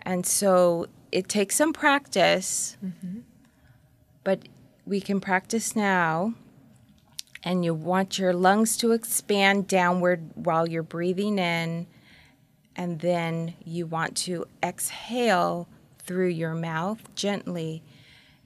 And 0.02 0.26
so 0.26 0.88
it 1.12 1.30
takes 1.30 1.56
some 1.56 1.72
practice, 1.72 2.76
mm-hmm. 2.84 3.20
but 4.24 4.40
we 4.86 5.00
can 5.00 5.22
practice 5.22 5.76
now 5.76 6.34
and 7.46 7.64
you 7.64 7.76
want 7.76 8.18
your 8.18 8.34
lungs 8.34 8.76
to 8.78 8.92
expand 8.92 9.68
downward 9.68 10.32
while 10.34 10.68
you're 10.68 10.84
breathing 10.84 11.38
in. 11.38 11.86
And 12.76 13.00
then 13.00 13.54
you 13.64 13.86
want 13.86 14.18
to 14.18 14.48
exhale 14.62 15.70
through 16.00 16.30
your 16.30 16.56
mouth 16.56 17.14
gently. 17.16 17.84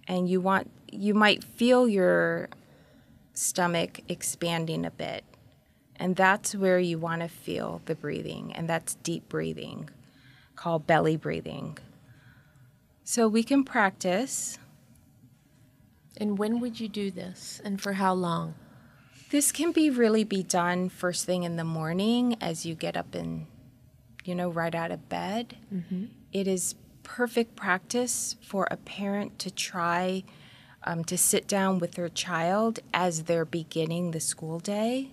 And 0.08 0.30
you 0.30 0.42
want 0.42 0.70
you 0.92 1.14
might 1.14 1.44
feel 1.44 1.88
your 1.88 2.50
stomach 3.34 4.02
expanding 4.10 4.86
a 4.86 4.92
bit. 4.92 5.24
And 6.00 6.15
that's 6.15 6.56
where 6.56 6.79
you 6.79 6.98
want 6.98 7.22
to 7.22 7.27
feel 7.27 7.82
the 7.86 7.94
breathing, 7.94 8.53
and 8.56 8.70
that's 8.70 8.96
deep 8.96 9.27
breathing, 9.27 9.89
called 10.56 10.88
belly 10.88 11.18
breathing. 11.18 11.77
So 13.03 13.27
we 13.27 13.44
can 13.44 13.65
practice. 13.65 14.58
And 16.15 16.38
when 16.38 16.62
would 16.62 16.79
you 16.79 16.88
do 16.88 17.12
this, 17.12 17.62
and 17.65 17.82
for 17.82 17.94
how 17.94 18.13
long? 18.13 18.56
This 19.29 19.51
can 19.51 19.74
be 19.74 19.89
really 19.89 20.24
be 20.24 20.41
done 20.41 20.89
first 20.89 21.25
thing 21.25 21.44
in 21.44 21.58
the 21.58 21.63
morning 21.65 22.38
as 22.39 22.65
you 22.65 22.75
get 22.75 22.96
up 22.96 23.13
and, 23.13 23.46
you 24.24 24.34
know, 24.34 24.50
right 24.50 24.74
out 24.74 24.91
of 24.91 25.10
bed. 25.10 25.58
Mm-hmm. 25.74 26.06
It 26.32 26.48
is 26.48 26.75
perfect 27.03 27.56
practice 27.56 28.38
for 28.41 28.68
a 28.72 28.77
parent 28.77 29.38
to 29.39 29.51
try 29.51 30.24
um, 30.84 31.03
to 31.06 31.18
sit 31.18 31.48
down 31.48 31.79
with 31.79 31.91
their 31.94 32.10
child 32.10 32.79
as 32.94 33.24
they're 33.24 33.46
beginning 33.46 34.12
the 34.12 34.20
school 34.20 34.60
day. 34.60 35.12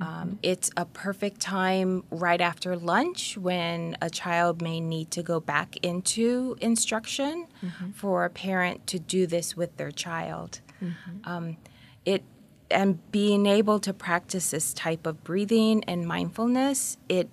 Um, 0.00 0.38
it's 0.42 0.70
a 0.76 0.84
perfect 0.84 1.40
time 1.40 2.04
right 2.10 2.40
after 2.40 2.76
lunch 2.76 3.36
when 3.36 3.96
a 4.00 4.08
child 4.08 4.62
may 4.62 4.80
need 4.80 5.10
to 5.12 5.22
go 5.22 5.40
back 5.40 5.76
into 5.84 6.56
instruction 6.60 7.48
mm-hmm. 7.62 7.90
for 7.90 8.24
a 8.24 8.30
parent 8.30 8.86
to 8.88 8.98
do 8.98 9.26
this 9.26 9.56
with 9.56 9.76
their 9.76 9.90
child. 9.90 10.60
Mm-hmm. 10.80 11.28
Um, 11.28 11.56
it 12.04 12.22
and 12.70 13.10
being 13.10 13.46
able 13.46 13.80
to 13.80 13.92
practice 13.92 14.52
this 14.52 14.72
type 14.72 15.06
of 15.06 15.24
breathing 15.24 15.82
and 15.84 16.06
mindfulness, 16.06 16.96
it, 17.08 17.28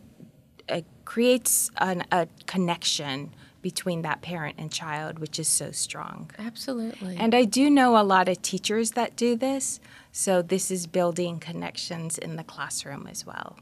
it 0.68 0.86
creates 1.06 1.70
an, 1.78 2.04
a 2.12 2.28
connection 2.48 3.34
between 3.68 4.02
that 4.02 4.22
parent 4.22 4.56
and 4.58 4.72
child, 4.72 5.20
which 5.20 5.38
is 5.38 5.48
so 5.50 5.72
strong. 5.72 6.32
Absolutely. 6.40 7.18
And 7.18 7.36
I 7.36 7.44
do 7.44 7.70
know 7.70 8.00
a 8.00 8.02
lot 8.02 8.30
of 8.30 8.42
teachers 8.42 8.92
that 8.92 9.18
do 9.18 9.36
this, 9.36 9.82
so 10.10 10.42
this 10.42 10.72
is 10.72 10.88
building 10.88 11.38
connections 11.38 12.18
in 12.18 12.38
the 12.38 12.46
classroom 12.46 13.08
as 13.08 13.26
well. 13.26 13.58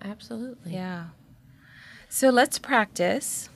Absolutely. 0.00 0.74
Yeah. 0.74 1.06
So 2.08 2.30
let's 2.30 2.60
practice. 2.60 3.48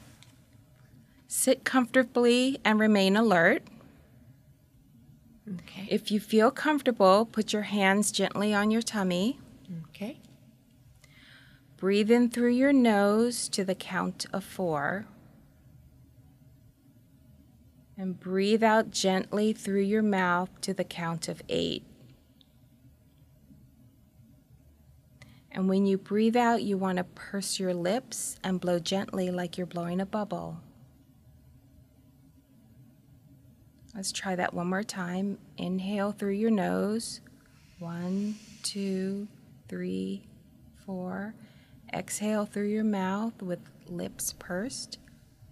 Sit 1.29 1.63
comfortably 1.63 2.59
and 2.65 2.81
remain 2.81 3.15
alert. 3.15 3.63
Okay. 5.49 5.87
If 5.89 6.11
you 6.11 6.19
feel 6.19 6.51
comfortable, 6.51 7.25
put 7.25 7.53
your 7.53 7.63
hands 7.63 8.11
gently 8.11 8.53
on 8.53 8.73
your 8.73 8.83
tummy. 8.83 9.39
Okay. 9.91 10.19
Breathe 11.77 12.11
in 12.11 12.31
through 12.31 12.55
your 12.55 12.73
nose 12.73 13.49
to 13.51 13.65
the 13.65 13.77
count 13.77 14.27
of 14.33 14.43
four. 14.43 15.07
And 17.97 18.19
breathe 18.19 18.65
out 18.65 18.91
gently 18.91 19.53
through 19.53 19.83
your 19.83 20.03
mouth 20.03 20.51
to 20.63 20.75
the 20.75 20.85
count 20.85 21.29
of 21.29 21.43
eight. 21.49 21.85
And 25.53 25.69
when 25.69 25.87
you 25.87 25.97
breathe 25.97 26.37
out, 26.37 26.63
you 26.63 26.77
want 26.77 26.99
to 26.99 27.05
purse 27.05 27.61
your 27.61 27.73
lips 27.73 28.37
and 28.43 28.61
blow 28.61 28.81
gently 28.81 29.31
like 29.31 29.57
you're 29.57 29.69
blowing 29.69 30.01
a 30.01 30.07
bubble. 30.07 30.59
Let's 33.95 34.11
try 34.11 34.35
that 34.35 34.53
one 34.53 34.67
more 34.67 34.83
time. 34.83 35.39
Inhale 35.57 36.11
through 36.11 36.33
your 36.33 36.51
nose. 36.51 37.21
One, 37.79 38.35
two, 38.65 39.29
three, 39.69 40.27
four. 40.85 41.35
Exhale 41.93 42.45
through 42.45 42.69
your 42.69 42.83
mouth 42.83 43.41
with 43.41 43.61
lips 43.87 44.35
pursed. 44.37 44.99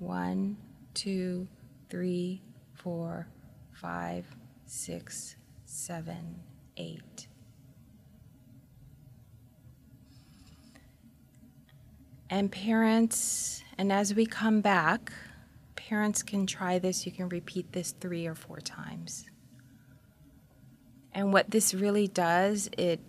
One, 0.00 0.56
two, 0.92 1.46
three, 1.92 2.40
four, 2.72 3.28
five, 3.74 4.24
six, 4.64 5.36
seven, 5.66 6.40
eight. 6.78 7.26
And 12.30 12.50
parents, 12.50 13.62
and 13.76 13.92
as 13.92 14.14
we 14.14 14.24
come 14.24 14.62
back, 14.62 15.12
parents 15.76 16.22
can 16.22 16.46
try 16.46 16.78
this. 16.78 17.04
You 17.04 17.12
can 17.12 17.28
repeat 17.28 17.70
this 17.72 17.90
three 18.00 18.26
or 18.26 18.34
four 18.34 18.60
times. 18.60 19.26
And 21.12 21.30
what 21.30 21.50
this 21.50 21.74
really 21.74 22.08
does, 22.08 22.70
it 22.78 23.00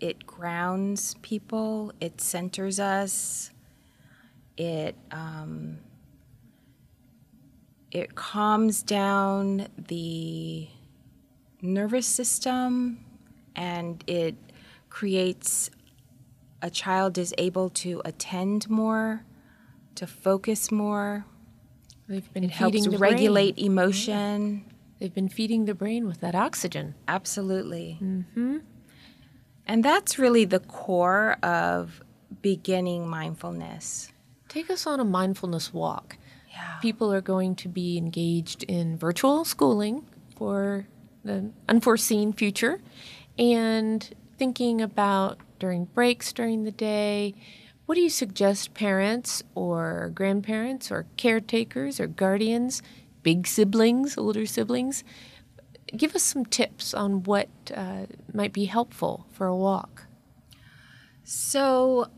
it 0.00 0.26
grounds 0.26 1.14
people, 1.20 1.92
it 2.00 2.22
centers 2.22 2.80
us, 2.80 3.50
it 4.56 4.96
um, 5.10 5.76
it 7.90 8.14
calms 8.14 8.82
down 8.82 9.68
the 9.76 10.68
nervous 11.62 12.06
system, 12.06 13.04
and 13.56 14.02
it 14.06 14.34
creates 14.88 15.70
a 16.62 16.70
child 16.70 17.18
is 17.18 17.34
able 17.38 17.70
to 17.70 18.02
attend 18.04 18.68
more, 18.68 19.24
to 19.94 20.06
focus 20.06 20.70
more. 20.70 21.24
They've 22.08 22.32
been 22.32 22.44
It 22.44 22.50
helps 22.50 22.86
regulate 22.86 23.56
brain. 23.56 23.66
emotion. 23.66 24.64
They've 24.98 25.14
been 25.14 25.28
feeding 25.28 25.64
the 25.64 25.74
brain 25.74 26.06
with 26.06 26.20
that 26.20 26.34
oxygen. 26.34 26.94
Absolutely. 27.08 27.98
Mm-hmm. 28.02 28.58
And 29.66 29.84
that's 29.84 30.18
really 30.18 30.44
the 30.44 30.58
core 30.58 31.36
of 31.42 32.02
beginning 32.42 33.08
mindfulness. 33.08 34.12
Take 34.48 34.68
us 34.70 34.86
on 34.86 35.00
a 35.00 35.04
mindfulness 35.04 35.72
walk. 35.72 36.18
Yeah. 36.50 36.78
People 36.82 37.12
are 37.12 37.20
going 37.20 37.54
to 37.56 37.68
be 37.68 37.96
engaged 37.96 38.64
in 38.64 38.98
virtual 38.98 39.44
schooling 39.44 40.06
for 40.36 40.86
the 41.24 41.50
unforeseen 41.68 42.32
future 42.32 42.80
and 43.38 44.08
thinking 44.38 44.80
about 44.80 45.38
during 45.58 45.84
breaks 45.84 46.32
during 46.32 46.64
the 46.64 46.70
day. 46.70 47.34
What 47.86 47.94
do 47.94 48.00
you 48.00 48.10
suggest 48.10 48.74
parents 48.74 49.42
or 49.54 50.10
grandparents 50.14 50.90
or 50.90 51.06
caretakers 51.16 52.00
or 52.00 52.06
guardians, 52.06 52.82
big 53.22 53.46
siblings, 53.46 54.16
older 54.16 54.46
siblings? 54.46 55.04
Give 55.94 56.14
us 56.14 56.22
some 56.22 56.46
tips 56.46 56.94
on 56.94 57.24
what 57.24 57.48
uh, 57.74 58.06
might 58.32 58.52
be 58.52 58.66
helpful 58.66 59.26
for 59.32 59.46
a 59.46 59.56
walk. 59.56 60.06
So, 61.24 62.08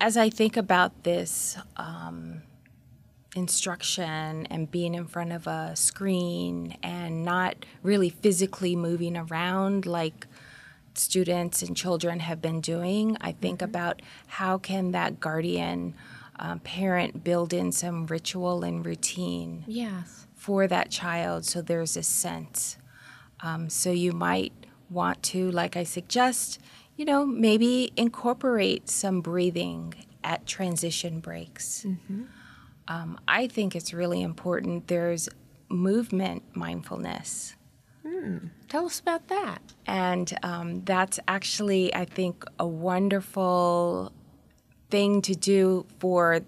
as 0.00 0.16
I 0.16 0.28
think 0.30 0.56
about 0.56 1.02
this 1.02 1.56
um, 1.76 2.42
instruction 3.36 4.46
and 4.46 4.70
being 4.70 4.94
in 4.94 5.06
front 5.06 5.32
of 5.32 5.46
a 5.46 5.76
screen 5.76 6.76
and 6.82 7.24
not 7.24 7.54
really 7.82 8.08
physically 8.08 8.74
moving 8.74 9.16
around 9.16 9.86
like 9.86 10.26
students 10.94 11.62
and 11.62 11.76
children 11.76 12.20
have 12.20 12.40
been 12.40 12.60
doing, 12.60 13.16
I 13.20 13.32
think 13.32 13.60
about 13.62 14.00
how 14.26 14.58
can 14.58 14.92
that 14.92 15.20
guardian 15.20 15.94
um, 16.38 16.60
parent 16.60 17.22
build 17.24 17.52
in 17.52 17.72
some 17.72 18.06
ritual 18.06 18.62
and 18.64 18.84
routine 18.84 19.64
Yes. 19.66 20.26
for 20.34 20.66
that 20.66 20.90
child 20.90 21.44
so 21.44 21.62
there's 21.62 21.96
a 21.96 22.02
sense. 22.02 22.76
Um, 23.40 23.68
so 23.68 23.90
you 23.90 24.12
might 24.12 24.52
want 24.90 25.22
to, 25.24 25.50
like 25.50 25.76
I 25.76 25.82
suggest, 25.84 26.58
you 26.96 27.04
know, 27.04 27.26
maybe 27.26 27.92
incorporate 27.96 28.88
some 28.88 29.20
breathing 29.20 29.94
at 30.24 30.46
transition 30.46 31.20
breaks. 31.20 31.86
Um, 32.88 33.18
I 33.26 33.46
think 33.48 33.74
it's 33.74 33.92
really 33.92 34.22
important. 34.22 34.88
There's 34.88 35.28
movement 35.68 36.42
mindfulness. 36.54 37.54
Tell 38.68 38.86
us 38.86 39.00
about 39.00 39.28
that. 39.28 39.60
And 39.86 40.36
um, 40.42 40.84
that's 40.84 41.18
actually, 41.26 41.94
I 41.94 42.04
think, 42.04 42.44
a 42.58 42.66
wonderful 42.66 44.12
thing 44.90 45.22
to 45.22 45.34
do 45.34 45.86
for 45.98 46.40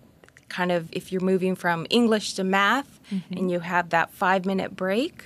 kind 0.49 0.73
of 0.73 0.89
if 0.93 1.13
you're 1.13 1.21
moving 1.21 1.55
from 1.55 1.87
English 1.91 2.35
to 2.35 2.45
math 2.45 3.01
and 3.31 3.51
you 3.51 3.61
have 3.61 3.91
that 3.91 4.11
five 4.13 4.47
minute 4.47 4.77
break. 4.77 5.25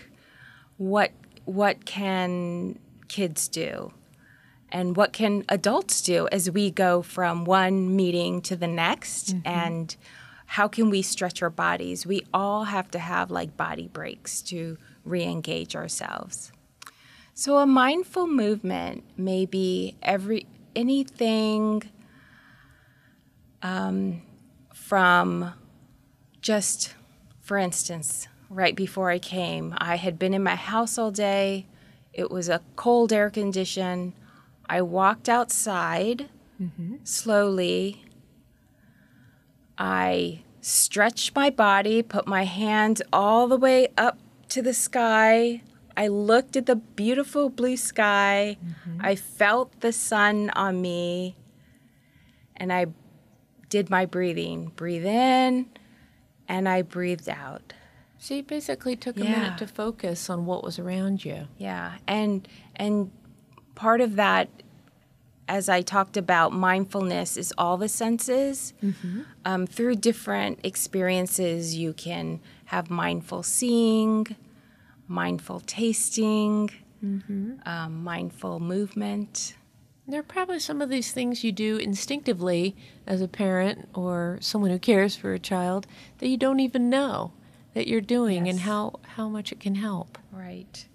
What 0.78 1.12
what 1.44 1.84
can 1.84 2.78
kids 3.08 3.48
do? 3.48 3.92
And 4.70 4.96
what 4.96 5.12
can 5.12 5.44
adults 5.50 6.00
do 6.00 6.28
as 6.32 6.50
we 6.50 6.70
go 6.70 7.02
from 7.02 7.44
one 7.44 7.94
meeting 7.94 8.40
to 8.42 8.56
the 8.56 8.66
next? 8.66 9.34
And 9.44 9.94
how 10.52 10.68
can 10.68 10.90
we 10.90 11.00
stretch 11.00 11.42
our 11.42 11.48
bodies? 11.48 12.04
We 12.04 12.26
all 12.34 12.64
have 12.64 12.90
to 12.90 12.98
have 12.98 13.30
like 13.30 13.56
body 13.56 13.88
breaks 13.88 14.42
to 14.42 14.76
re 15.02 15.22
engage 15.22 15.74
ourselves. 15.74 16.52
So 17.32 17.56
a 17.56 17.66
mindful 17.66 18.26
movement 18.26 19.02
may 19.16 19.46
be 19.46 19.96
every 20.02 20.46
anything 20.76 21.84
um, 23.62 24.20
from 24.74 25.54
just, 26.42 26.96
for 27.40 27.56
instance, 27.56 28.28
right 28.50 28.76
before 28.76 29.08
I 29.08 29.18
came, 29.18 29.74
I 29.78 29.96
had 29.96 30.18
been 30.18 30.34
in 30.34 30.42
my 30.42 30.56
house 30.56 30.98
all 30.98 31.10
day. 31.10 31.66
It 32.12 32.30
was 32.30 32.50
a 32.50 32.60
cold 32.76 33.10
air 33.10 33.30
condition. 33.30 34.12
I 34.68 34.82
walked 34.82 35.30
outside 35.30 36.28
slowly. 37.04 38.04
I 39.78 40.42
stretched 40.60 41.34
my 41.34 41.50
body, 41.50 42.02
put 42.02 42.26
my 42.26 42.44
hands 42.44 43.02
all 43.12 43.48
the 43.48 43.56
way 43.56 43.88
up 43.98 44.18
to 44.50 44.62
the 44.62 44.74
sky. 44.74 45.62
I 45.96 46.08
looked 46.08 46.56
at 46.56 46.66
the 46.66 46.76
beautiful 46.76 47.50
blue 47.50 47.76
sky. 47.76 48.56
Mm-hmm. 48.64 49.00
I 49.04 49.16
felt 49.16 49.80
the 49.80 49.92
sun 49.92 50.50
on 50.50 50.80
me. 50.80 51.36
And 52.56 52.72
I 52.72 52.86
did 53.68 53.88
my 53.90 54.06
breathing. 54.06 54.70
Breathe 54.76 55.06
in, 55.06 55.66
and 56.46 56.68
I 56.68 56.82
breathed 56.82 57.28
out. 57.28 57.72
So 58.18 58.34
you 58.34 58.42
basically 58.44 58.94
took 58.94 59.16
a 59.16 59.24
minute 59.24 59.58
to 59.58 59.66
focus 59.66 60.30
on 60.30 60.46
what 60.46 60.62
was 60.62 60.78
around 60.78 61.24
you. 61.24 61.48
Yeah, 61.58 61.94
and 62.06 62.46
and 62.76 63.10
part 63.74 64.00
of 64.00 64.14
that, 64.16 64.48
as 65.52 65.68
I 65.68 65.82
talked 65.82 66.16
about, 66.16 66.54
mindfulness 66.54 67.36
is 67.36 67.52
all 67.58 67.76
the 67.76 67.88
senses. 67.88 68.72
Um, 69.44 69.66
through 69.66 69.96
different 69.96 70.60
experiences, 70.64 71.76
you 71.76 71.92
can 71.92 72.40
have 72.66 72.88
mindful 72.90 73.42
seeing, 73.42 74.34
mindful 75.06 75.60
tasting, 75.60 76.70
um, 77.66 78.02
mindful 78.02 78.60
movement. 78.60 79.54
There 80.08 80.20
are 80.20 80.22
probably 80.22 80.58
some 80.58 80.80
of 80.80 80.88
these 80.88 81.12
things 81.12 81.44
you 81.44 81.52
do 81.52 81.76
instinctively 81.76 82.74
as 83.06 83.20
a 83.20 83.28
parent 83.28 83.88
or 83.94 84.38
someone 84.40 84.70
who 84.70 84.78
cares 84.78 85.16
for 85.16 85.34
a 85.34 85.38
child 85.38 85.86
that 86.18 86.28
you 86.28 86.38
don't 86.38 86.60
even 86.60 86.88
know 86.88 87.32
that 87.74 87.86
you're 87.88 88.00
doing 88.00 88.48
and 88.48 88.60
how, 88.60 89.00
how 89.16 89.28
much 89.28 89.52
it 89.52 89.60
can 89.60 89.74
help. 89.74 90.16
Right. 90.32 90.86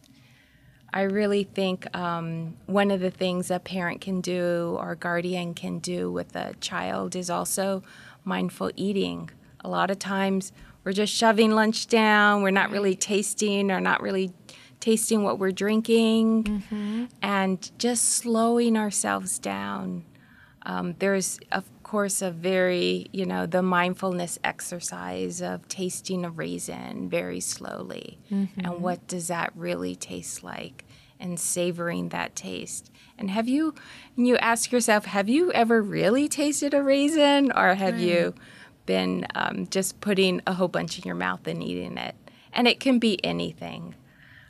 I 0.94 1.02
really 1.02 1.44
think 1.44 1.94
um, 1.96 2.56
one 2.66 2.92
of 2.92 3.00
the 3.02 3.12
things 3.12 3.52
a 3.52 3.60
parent 3.60 4.02
can 4.02 4.22
do 4.22 4.78
or 4.80 4.96
guardian 4.96 5.54
can 5.54 5.80
do 5.80 6.12
with 6.12 6.36
a 6.36 6.54
child 6.62 7.16
is 7.16 7.30
also 7.30 7.84
mindful 8.24 8.72
eating. 8.76 9.30
A 9.62 9.70
lot 9.70 9.92
of 9.92 10.00
times 10.00 10.52
we're 10.84 10.94
just 10.94 11.14
shoving 11.14 11.52
lunch 11.52 11.88
down, 11.88 12.42
we're 12.42 12.52
not 12.52 12.72
really 12.72 12.96
tasting 12.96 13.70
or 13.70 13.82
not 13.82 14.02
really 14.02 14.32
tasting 14.80 15.24
what 15.24 15.40
we're 15.40 15.52
drinking, 15.52 16.64
and 17.22 17.72
just 17.78 18.06
slowing 18.06 18.78
ourselves 18.78 19.40
down. 19.40 20.06
Um, 20.64 20.96
there's, 21.00 21.40
of 21.52 21.66
course, 21.88 22.22
a 22.22 22.32
very, 22.32 23.08
you 23.12 23.26
know, 23.26 23.46
the 23.46 23.62
mindfulness 23.62 24.38
exercise 24.44 25.42
of 25.42 25.68
tasting 25.68 26.26
a 26.26 26.30
raisin 26.30 27.10
very 27.10 27.40
slowly. 27.40 28.20
And 28.66 28.82
what 28.82 29.08
does 29.08 29.28
that 29.30 29.52
really 29.56 29.96
taste 29.96 30.44
like? 30.44 30.86
And 31.20 31.40
savoring 31.40 32.10
that 32.10 32.36
taste. 32.36 32.92
And 33.18 33.32
have 33.32 33.48
you, 33.48 33.74
and 34.16 34.28
you 34.28 34.38
ask 34.38 34.72
yourself, 34.72 35.06
have 35.06 35.28
you 35.28 35.52
ever 35.54 35.82
really 35.82 36.28
tasted 36.28 36.74
a 36.74 36.84
raisin? 36.84 37.52
Or 37.52 37.74
have 37.74 38.00
you 38.00 38.36
been 38.86 39.26
um, 39.34 39.68
just 39.72 40.00
putting 40.00 40.42
a 40.46 40.54
whole 40.54 40.68
bunch 40.68 41.00
in 41.00 41.06
your 41.06 41.16
mouth 41.16 41.48
and 41.48 41.64
eating 41.64 41.98
it? 41.98 42.16
And 42.54 42.68
it 42.68 42.80
can 42.80 43.00
be 43.00 43.24
anything. 43.24 43.96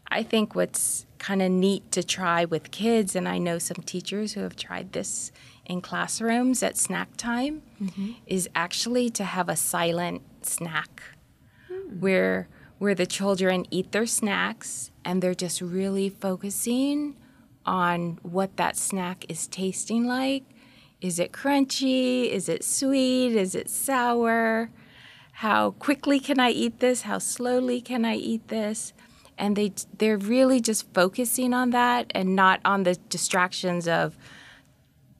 I 0.09 0.23
think 0.23 0.55
what's 0.55 1.05
kind 1.19 1.41
of 1.41 1.51
neat 1.51 1.91
to 1.91 2.03
try 2.03 2.45
with 2.45 2.71
kids, 2.71 3.15
and 3.15 3.27
I 3.27 3.37
know 3.37 3.59
some 3.59 3.83
teachers 3.85 4.33
who 4.33 4.41
have 4.41 4.55
tried 4.55 4.93
this 4.93 5.31
in 5.67 5.81
classrooms 5.81 6.63
at 6.63 6.77
snack 6.77 7.15
time, 7.17 7.61
mm-hmm. 7.81 8.13
is 8.25 8.49
actually 8.55 9.09
to 9.11 9.23
have 9.23 9.49
a 9.49 9.55
silent 9.55 10.21
snack 10.41 11.01
hmm. 11.67 11.99
where 11.99 12.47
where 12.79 12.95
the 12.95 13.05
children 13.07 13.65
eat 13.71 13.91
their 13.91 14.05
snacks 14.05 14.91
and 15.03 15.21
they're 15.21 15.33
just 15.33 15.61
really 15.61 16.09
focusing 16.09 17.17
on 17.65 18.19
what 18.21 18.55
that 18.57 18.77
snack 18.77 19.25
is 19.29 19.47
tasting 19.47 20.05
like. 20.05 20.43
Is 21.01 21.17
it 21.19 21.31
crunchy? 21.31 22.29
Is 22.29 22.47
it 22.47 22.63
sweet? 22.63 23.35
Is 23.35 23.55
it 23.55 23.69
sour? 23.69 24.69
How 25.31 25.71
quickly 25.71 26.19
can 26.19 26.39
I 26.39 26.51
eat 26.51 26.79
this? 26.79 27.01
How 27.01 27.17
slowly 27.17 27.81
can 27.81 28.05
I 28.05 28.15
eat 28.15 28.47
this? 28.47 28.93
and 29.37 29.55
they 29.55 29.71
they're 29.97 30.17
really 30.17 30.59
just 30.59 30.91
focusing 30.93 31.53
on 31.53 31.69
that 31.71 32.11
and 32.15 32.35
not 32.35 32.59
on 32.65 32.83
the 32.83 32.95
distractions 33.09 33.87
of 33.87 34.17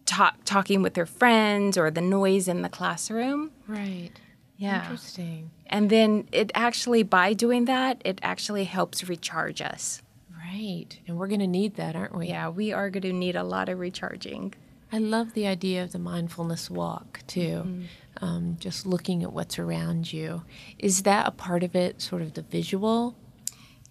talk, 0.08 0.38
talking 0.46 0.82
with 0.82 0.96
their 0.96 1.06
friends 1.06 1.78
or 1.78 1.91
the 1.91 2.02
noise 2.02 2.48
in 2.48 2.63
the 2.63 2.70
classroom. 2.70 3.52
Right. 3.67 4.10
Yeah. 4.58 4.82
Interesting. 4.82 5.52
And 5.67 5.89
then 5.91 6.28
it 6.32 6.52
actually 6.56 7.04
by 7.04 7.34
doing 7.34 7.65
that, 7.65 8.02
it 8.04 8.20
actually 8.24 8.63
helps 8.63 9.08
recharge 9.08 9.62
us. 9.62 10.02
Right. 10.36 10.98
And 11.06 11.17
we're 11.17 11.28
going 11.28 11.41
to 11.41 11.48
need 11.48 11.76
that, 11.76 11.96
aren't 11.96 12.15
we? 12.15 12.30
Yeah, 12.30 12.50
we 12.50 12.72
are 12.72 12.89
going 12.89 13.04
to 13.04 13.13
need 13.13 13.36
a 13.36 13.43
lot 13.43 13.70
of 13.70 13.78
recharging. 13.78 14.56
I 14.91 14.98
love 15.00 15.34
the 15.34 15.46
idea 15.46 15.84
of 15.84 15.91
the 15.91 16.00
mindfulness 16.00 16.70
walk 16.70 17.20
too. 17.28 17.63
Mm-hmm. 17.65 17.84
Um, 18.20 18.58
just 18.60 18.88
looking 18.88 19.22
at 19.22 19.32
what's 19.32 19.60
around 19.60 20.12
you. 20.12 20.43
Is 20.80 21.04
that 21.04 21.28
a 21.28 21.32
part 21.32 21.62
of 21.62 21.76
it, 21.76 22.02
sort 22.02 22.24
of 22.24 22.34
the 22.34 22.41
visual? 22.41 23.15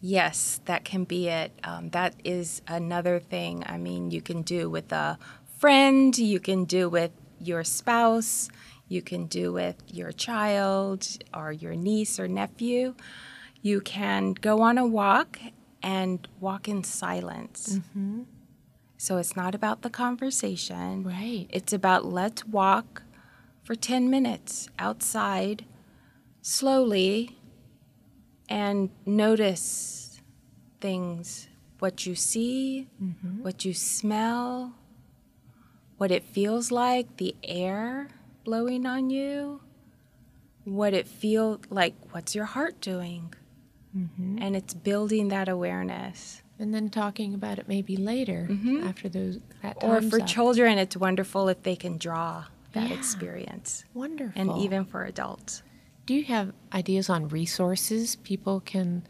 Yes, 0.01 0.61
that 0.65 0.85
can 0.85 1.05
be 1.05 1.29
it. 1.29 1.53
Um, 1.63 1.91
that 1.91 2.17
is 2.25 2.61
another 2.67 3.21
thing. 3.21 3.63
I 3.67 3.77
mean, 3.77 4.11
you 4.11 4.21
can 4.21 4.43
do 4.43 4.69
with 4.69 4.91
a 4.93 5.19
friend, 5.67 6.17
you 6.17 6.39
can 6.39 6.65
do 6.65 6.89
with 6.89 7.11
your 7.41 7.65
spouse, 7.65 8.49
you 8.87 9.03
can 9.03 9.27
do 9.27 9.53
with 9.53 9.75
your 9.89 10.13
child 10.13 11.05
or 11.35 11.51
your 11.51 11.75
niece 11.75 12.21
or 12.21 12.29
nephew. 12.29 12.95
You 13.63 13.81
can 13.81 14.35
go 14.35 14.63
on 14.63 14.79
a 14.79 14.87
walk 14.87 15.41
and 15.83 16.29
walk 16.39 16.69
in 16.69 16.85
silence. 16.85 17.81
Mm-hmm. 17.81 18.23
So 18.97 19.17
it's 19.17 19.35
not 19.35 19.57
about 19.57 19.83
the 19.83 19.91
conversation. 19.91 21.03
Right. 21.03 21.49
It's 21.51 21.73
about 21.73 22.05
let's 22.05 22.47
walk 22.47 23.03
for 23.65 23.75
10 23.75 24.09
minutes 24.09 24.69
outside 24.79 25.65
slowly 26.43 27.41
and 28.49 28.91
notice 29.05 30.21
things 30.81 31.49
what 31.81 32.07
you 32.07 32.15
see, 32.15 32.87
mm-hmm. 33.03 33.43
what 33.43 33.65
you 33.65 33.75
smell, 33.75 34.77
what 35.99 36.11
it 36.11 36.23
feels 36.25 36.71
like, 36.71 37.17
the 37.17 37.35
air 37.43 38.09
blowing 38.45 38.87
on 38.87 39.11
you, 39.11 39.61
what 40.65 40.93
it 40.95 41.07
feel 41.09 41.61
like, 41.71 41.95
what's 42.11 42.35
your 42.35 42.45
heart 42.47 42.81
doing? 42.81 43.33
And 44.19 44.55
it's 44.55 44.75
building 44.75 45.29
that 45.29 45.49
awareness. 45.49 46.43
And 46.59 46.75
then 46.75 46.91
talking 46.91 47.33
about 47.33 47.59
it 47.59 47.67
maybe 47.67 47.97
later 47.97 48.49
after 48.85 49.09
those 49.09 49.39
that 49.63 49.79
Mm-hmm. 49.81 49.87
Or 49.91 50.03
for 50.03 50.21
up. 50.21 50.27
children, 50.27 50.77
it's 50.77 50.97
wonderful 50.99 51.49
if 51.49 51.63
they 51.63 51.77
can 51.77 51.97
draw 51.97 52.45
that 52.73 52.91
Yeah. 52.91 52.95
experience. 52.95 53.85
Wonderful. 53.95 54.39
And 54.39 54.63
even 54.63 54.85
for 54.85 55.05
adults. 55.05 55.63
Do 56.05 56.13
you 56.15 56.25
have 56.25 56.53
ideas 56.75 57.09
on 57.09 57.29
resources 57.29 58.17
people 58.17 58.61
can 58.61 59.03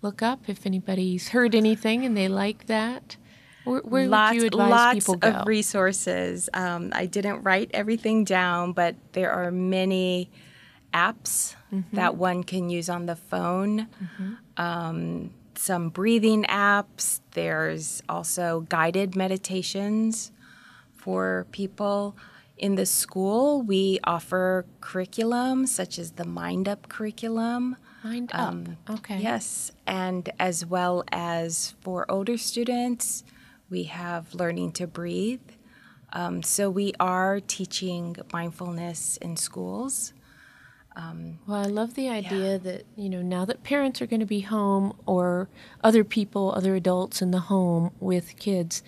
look 0.00 0.22
up 0.22 0.48
if 0.48 0.64
anybody's 0.64 1.28
heard 1.28 1.54
anything 1.54 2.06
and 2.06 2.16
they 2.16 2.28
like 2.28 2.66
that? 2.66 3.16
Where, 3.70 3.80
where 3.82 4.08
lots, 4.08 4.34
would 4.34 4.40
you 4.42 4.46
advise 4.48 4.70
lots 4.70 4.94
people 4.98 5.14
go? 5.16 5.28
of 5.30 5.46
resources. 5.46 6.48
Um, 6.54 6.92
I 6.94 7.06
didn't 7.06 7.42
write 7.42 7.70
everything 7.74 8.24
down, 8.24 8.72
but 8.72 8.94
there 9.12 9.30
are 9.32 9.50
many 9.50 10.30
apps 10.92 11.54
Mm-hmm. 11.72 11.94
that 11.96 12.16
one 12.16 12.42
can 12.42 12.68
use 12.68 12.88
on 12.90 13.06
the 13.06 13.14
phone. 13.14 13.86
Um, 14.56 15.30
some 15.54 15.88
breathing 15.90 16.42
apps. 16.44 17.20
There's 17.30 18.02
also 18.08 18.66
guided 18.68 19.14
meditations 19.14 20.32
for 20.92 21.46
people. 21.52 22.16
In 22.58 22.74
the 22.74 22.86
school, 22.86 23.62
we 23.62 24.00
offer 24.04 24.66
curriculum 24.80 25.66
such 25.68 25.96
as 25.98 26.12
the 26.12 26.24
Mind 26.24 26.68
Up 26.68 26.88
curriculum. 26.88 27.76
Mind 28.02 28.30
up. 28.34 28.54
okay. 28.98 29.14
Um, 29.16 29.20
Yes, 29.20 29.70
and 29.86 30.28
as 30.40 30.66
well 30.66 31.04
as 31.12 31.74
for 31.82 32.10
older 32.10 32.36
students, 32.36 33.22
we 33.70 33.84
have 33.84 34.34
learning 34.34 34.72
to 34.72 34.86
breathe. 34.86 35.40
Um, 36.12 36.42
so 36.42 36.68
we 36.68 36.92
are 36.98 37.40
teaching 37.40 38.16
mindfulness 38.32 39.16
in 39.18 39.36
schools. 39.36 40.12
Well, 41.46 41.60
I 41.60 41.66
love 41.66 41.94
the 41.94 42.08
idea 42.08 42.58
that, 42.58 42.84
you 42.96 43.08
know, 43.08 43.22
now 43.22 43.44
that 43.44 43.62
parents 43.62 44.02
are 44.02 44.06
going 44.06 44.20
to 44.20 44.26
be 44.26 44.40
home 44.40 44.92
or 45.06 45.48
other 45.84 46.02
people, 46.02 46.52
other 46.52 46.74
adults 46.74 47.22
in 47.22 47.30
the 47.30 47.40
home 47.40 47.92
with 48.00 48.36
kids, 48.38 48.82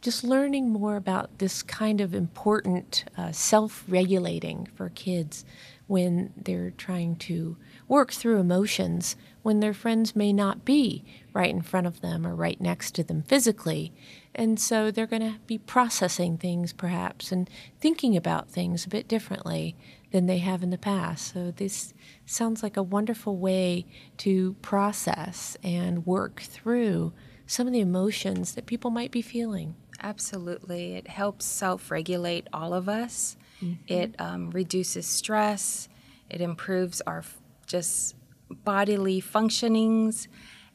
just 0.00 0.22
learning 0.22 0.70
more 0.70 0.94
about 0.96 1.38
this 1.38 1.62
kind 1.64 2.00
of 2.00 2.14
important 2.14 3.04
uh, 3.16 3.32
self 3.32 3.84
regulating 3.88 4.68
for 4.76 4.90
kids 4.90 5.44
when 5.88 6.32
they're 6.36 6.70
trying 6.70 7.16
to 7.16 7.56
work 7.88 8.12
through 8.12 8.38
emotions 8.38 9.16
when 9.42 9.60
their 9.60 9.72
friends 9.74 10.14
may 10.14 10.32
not 10.32 10.64
be 10.64 11.04
right 11.32 11.50
in 11.50 11.62
front 11.62 11.86
of 11.86 12.00
them 12.02 12.26
or 12.26 12.34
right 12.34 12.60
next 12.60 12.94
to 12.94 13.02
them 13.02 13.22
physically. 13.22 13.92
And 14.38 14.60
so 14.60 14.92
they're 14.92 15.08
going 15.08 15.32
to 15.32 15.40
be 15.48 15.58
processing 15.58 16.38
things 16.38 16.72
perhaps 16.72 17.32
and 17.32 17.50
thinking 17.80 18.16
about 18.16 18.48
things 18.48 18.86
a 18.86 18.88
bit 18.88 19.08
differently 19.08 19.74
than 20.12 20.26
they 20.26 20.38
have 20.38 20.62
in 20.62 20.70
the 20.70 20.78
past. 20.78 21.32
So 21.34 21.50
this 21.50 21.92
sounds 22.24 22.62
like 22.62 22.76
a 22.76 22.82
wonderful 22.82 23.36
way 23.36 23.84
to 24.18 24.52
process 24.62 25.56
and 25.64 26.06
work 26.06 26.40
through 26.40 27.12
some 27.48 27.66
of 27.66 27.72
the 27.72 27.80
emotions 27.80 28.54
that 28.54 28.66
people 28.66 28.92
might 28.92 29.10
be 29.10 29.22
feeling. 29.22 29.74
Absolutely. 30.00 30.94
It 30.94 31.08
helps 31.08 31.44
self 31.44 31.90
regulate 31.90 32.46
all 32.52 32.72
of 32.72 32.88
us. 32.88 33.36
It 33.88 34.14
um, 34.20 34.52
reduces 34.52 35.04
stress. 35.04 35.88
It 36.30 36.40
improves 36.40 37.00
our 37.00 37.18
f- 37.18 37.38
just 37.66 38.14
bodily 38.62 39.20
functionings. 39.20 40.28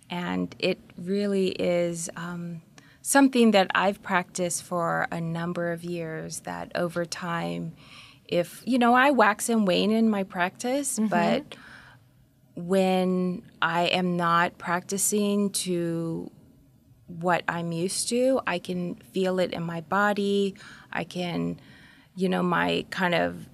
And 0.10 0.54
it 0.60 0.80
really 0.98 1.52
is 1.52 2.10
um, 2.18 2.62
something 3.04 3.52
that 3.52 3.70
I've 3.76 4.02
practiced 4.02 4.64
for 4.64 5.08
a 5.12 5.22
number 5.22 5.72
of 5.72 5.84
years 5.84 6.40
that 6.42 6.72
over 6.74 7.06
time, 7.06 7.74
if, 8.28 8.64
you 8.66 8.80
know, 8.80 8.96
I 8.96 9.12
wax 9.12 9.48
and 9.50 9.68
wane 9.68 9.92
in 9.92 10.10
my 10.10 10.24
practice, 10.24 10.98
but 11.00 11.56
when 12.56 13.44
I 13.62 13.84
am 13.86 14.18
not 14.18 14.58
practicing 14.58 15.52
to 15.52 16.32
what 17.08 17.44
I'm 17.48 17.72
used 17.72 18.10
to. 18.10 18.42
I 18.48 18.60
can 18.60 18.96
feel 18.96 19.40
it 19.40 19.54
in 19.54 19.64
my 19.64 19.82
body. 19.82 20.56
I 20.92 21.04
can, 21.04 21.60
you 22.16 22.30
know, 22.30 22.44
my 22.44 22.86
kind 22.90 23.16
of 23.16 23.48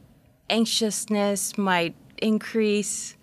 anxiousness 0.50 1.58
might 1.58 1.96
increase. 2.18 3.16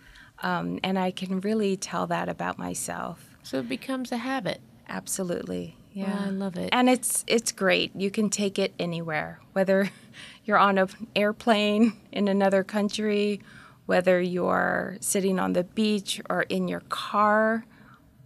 Um, 0.43 0.79
and 0.83 0.99
I 0.99 1.11
can 1.11 1.41
really 1.41 1.77
tell 1.77 2.07
that 2.09 2.29
about 2.29 2.59
myself. 2.59 3.37
So 3.43 3.59
it 3.59 3.69
becomes 3.69 4.13
a 4.13 4.19
habit. 4.19 4.61
Absolutely. 4.89 5.77
Yeah. 5.97 6.13
Well, 6.15 6.25
I 6.27 6.29
love 6.29 6.57
it. 6.59 6.69
And 6.73 6.91
it's 6.91 7.25
it's 7.27 7.53
great. 7.53 7.97
You 7.97 8.11
can 8.11 8.29
take 8.29 8.59
it 8.59 8.75
anywhere, 8.79 9.41
whether 9.55 9.89
you're 10.45 10.59
on 10.59 10.77
an 10.77 10.89
airplane 11.17 11.95
in 12.13 12.29
another 12.29 12.63
country, 12.63 13.41
whether 13.87 14.21
you're 14.21 14.99
sitting 15.01 15.39
on 15.39 15.55
the 15.55 15.65
beach 15.65 16.21
or 16.29 16.43
in 16.43 16.69
your 16.69 16.81
car, 16.91 17.65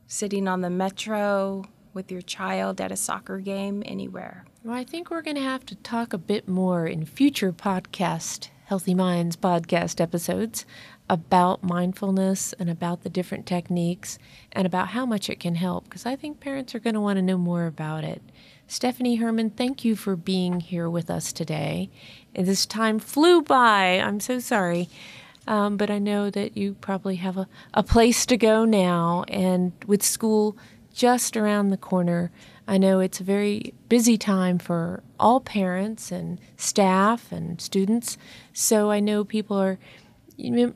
sitting 0.08 0.48
on 0.48 0.62
the 0.62 0.70
metro 0.70 1.64
with 1.94 2.10
your 2.10 2.22
child 2.22 2.80
at 2.80 2.90
a 2.90 2.96
soccer 2.96 3.38
game, 3.38 3.84
anywhere. 3.86 4.44
Well, 4.64 4.76
I 4.76 4.82
think 4.82 5.08
we're 5.08 5.22
going 5.22 5.36
to 5.36 5.42
have 5.42 5.64
to 5.66 5.76
talk 5.76 6.12
a 6.12 6.18
bit 6.18 6.48
more 6.48 6.86
in 6.86 7.04
future 7.04 7.52
podcast, 7.52 8.48
Healthy 8.64 8.94
Minds 8.94 9.36
podcast 9.36 10.00
episodes, 10.00 10.66
about 11.10 11.60
mindfulness 11.64 12.54
and 12.60 12.70
about 12.70 13.02
the 13.02 13.10
different 13.10 13.44
techniques 13.44 14.16
and 14.52 14.64
about 14.64 14.88
how 14.88 15.04
much 15.04 15.28
it 15.28 15.40
can 15.40 15.56
help, 15.56 15.84
because 15.84 16.06
I 16.06 16.14
think 16.14 16.38
parents 16.38 16.72
are 16.72 16.78
going 16.78 16.94
to 16.94 17.00
want 17.00 17.16
to 17.16 17.22
know 17.22 17.36
more 17.36 17.66
about 17.66 18.04
it. 18.04 18.22
Stephanie 18.68 19.16
Herman, 19.16 19.50
thank 19.50 19.84
you 19.84 19.96
for 19.96 20.14
being 20.14 20.60
here 20.60 20.88
with 20.88 21.10
us 21.10 21.32
today. 21.32 21.90
This 22.32 22.64
time 22.64 23.00
flew 23.00 23.42
by. 23.42 23.98
I'm 23.98 24.20
so 24.20 24.38
sorry. 24.38 24.88
Um, 25.48 25.76
but 25.76 25.90
I 25.90 25.98
know 25.98 26.30
that 26.30 26.56
you 26.56 26.74
probably 26.74 27.16
have 27.16 27.36
a, 27.36 27.48
a 27.74 27.82
place 27.82 28.24
to 28.26 28.36
go 28.36 28.64
now, 28.64 29.24
and 29.26 29.72
with 29.88 30.04
school 30.04 30.56
just 30.94 31.36
around 31.36 31.70
the 31.70 31.76
corner, 31.76 32.30
I 32.68 32.78
know 32.78 33.00
it's 33.00 33.18
a 33.18 33.24
very 33.24 33.74
busy 33.88 34.16
time 34.16 34.60
for 34.60 35.02
all 35.18 35.40
parents 35.40 36.12
and 36.12 36.38
staff 36.56 37.32
and 37.32 37.60
students. 37.60 38.16
So 38.52 38.92
I 38.92 39.00
know 39.00 39.24
people 39.24 39.56
are 39.56 39.78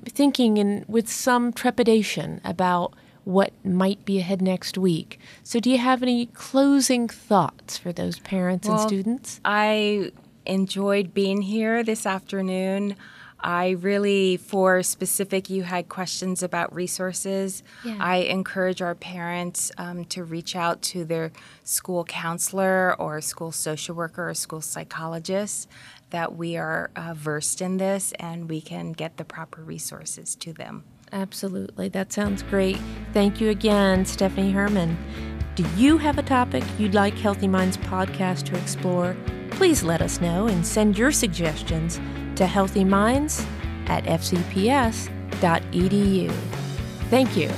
thinking 0.07 0.57
in, 0.57 0.85
with 0.89 1.09
some 1.09 1.53
trepidation 1.53 2.41
about 2.45 2.95
what 3.25 3.53
might 3.65 4.05
be 4.05 4.19
ahead 4.19 4.43
next 4.43 4.77
week. 4.77 5.19
So, 5.43 5.59
do 5.59 5.71
you 5.71 5.79
have 5.79 6.03
any 6.03 6.27
closing 6.27 7.09
thoughts 7.09 7.79
for 7.79 7.93
those 7.93 8.19
parents 8.19 8.69
and 8.69 8.79
students? 8.81 9.41
I 9.45 10.13
enjoyed 10.47 11.15
being 11.15 11.43
here 11.43 11.83
this 11.83 12.07
afternoon. 12.07 12.97
I 13.41 13.71
really, 13.71 14.39
for 14.39 14.83
specific, 14.83 15.51
you 15.51 15.65
had 15.65 15.91
questions 15.91 16.43
about 16.43 16.75
resources. 16.75 17.63
Yeah. 17.85 17.99
I 18.01 18.17
encourage 18.17 18.81
our 18.81 18.95
parents 18.95 19.71
um, 19.77 20.07
to 20.07 20.25
reach 20.25 20.57
out 20.57 20.81
to 20.83 21.05
their 21.05 21.31
school 21.63 22.05
counselor 22.05 22.95
or 22.99 23.21
school 23.21 23.53
social 23.53 23.95
worker 23.95 24.31
or 24.31 24.35
school 24.35 24.63
psychologist 24.63 25.69
that 26.15 26.37
we 26.37 26.57
are 26.57 26.93
uh, 26.95 27.13
versed 27.13 27.61
in 27.61 27.77
this 27.79 28.13
and 28.21 28.49
we 28.49 28.61
can 28.61 28.93
get 28.93 29.17
the 29.17 29.25
proper 29.25 29.65
resources 29.65 30.37
to 30.37 30.53
them. 30.53 30.85
Absolutely. 31.11 31.89
That 31.89 32.13
sounds 32.13 32.45
great. 32.45 32.79
Thank 33.13 33.41
you 33.41 33.51
again, 33.51 34.05
Stephanie 34.05 34.53
Herman. 34.53 34.97
Do 35.57 35.65
you 35.77 35.99
have 35.99 36.17
a 36.17 36.23
topic 36.23 36.63
you'd 36.79 36.95
like 36.95 37.15
Healthy 37.15 37.49
Minds 37.49 37.77
podcast 37.79 38.45
to 38.45 38.57
explore? 38.57 39.17
Please 39.51 39.83
let 39.83 40.01
us 40.01 40.21
know 40.21 40.47
and 40.47 40.65
send 40.65 40.97
your 40.97 41.11
suggestions 41.11 41.97
to 42.37 42.45
healthyminds 42.45 43.45
at 43.89 44.05
fcps.edu. 44.05 45.11
Thank 47.11 47.37
you. 47.37 47.51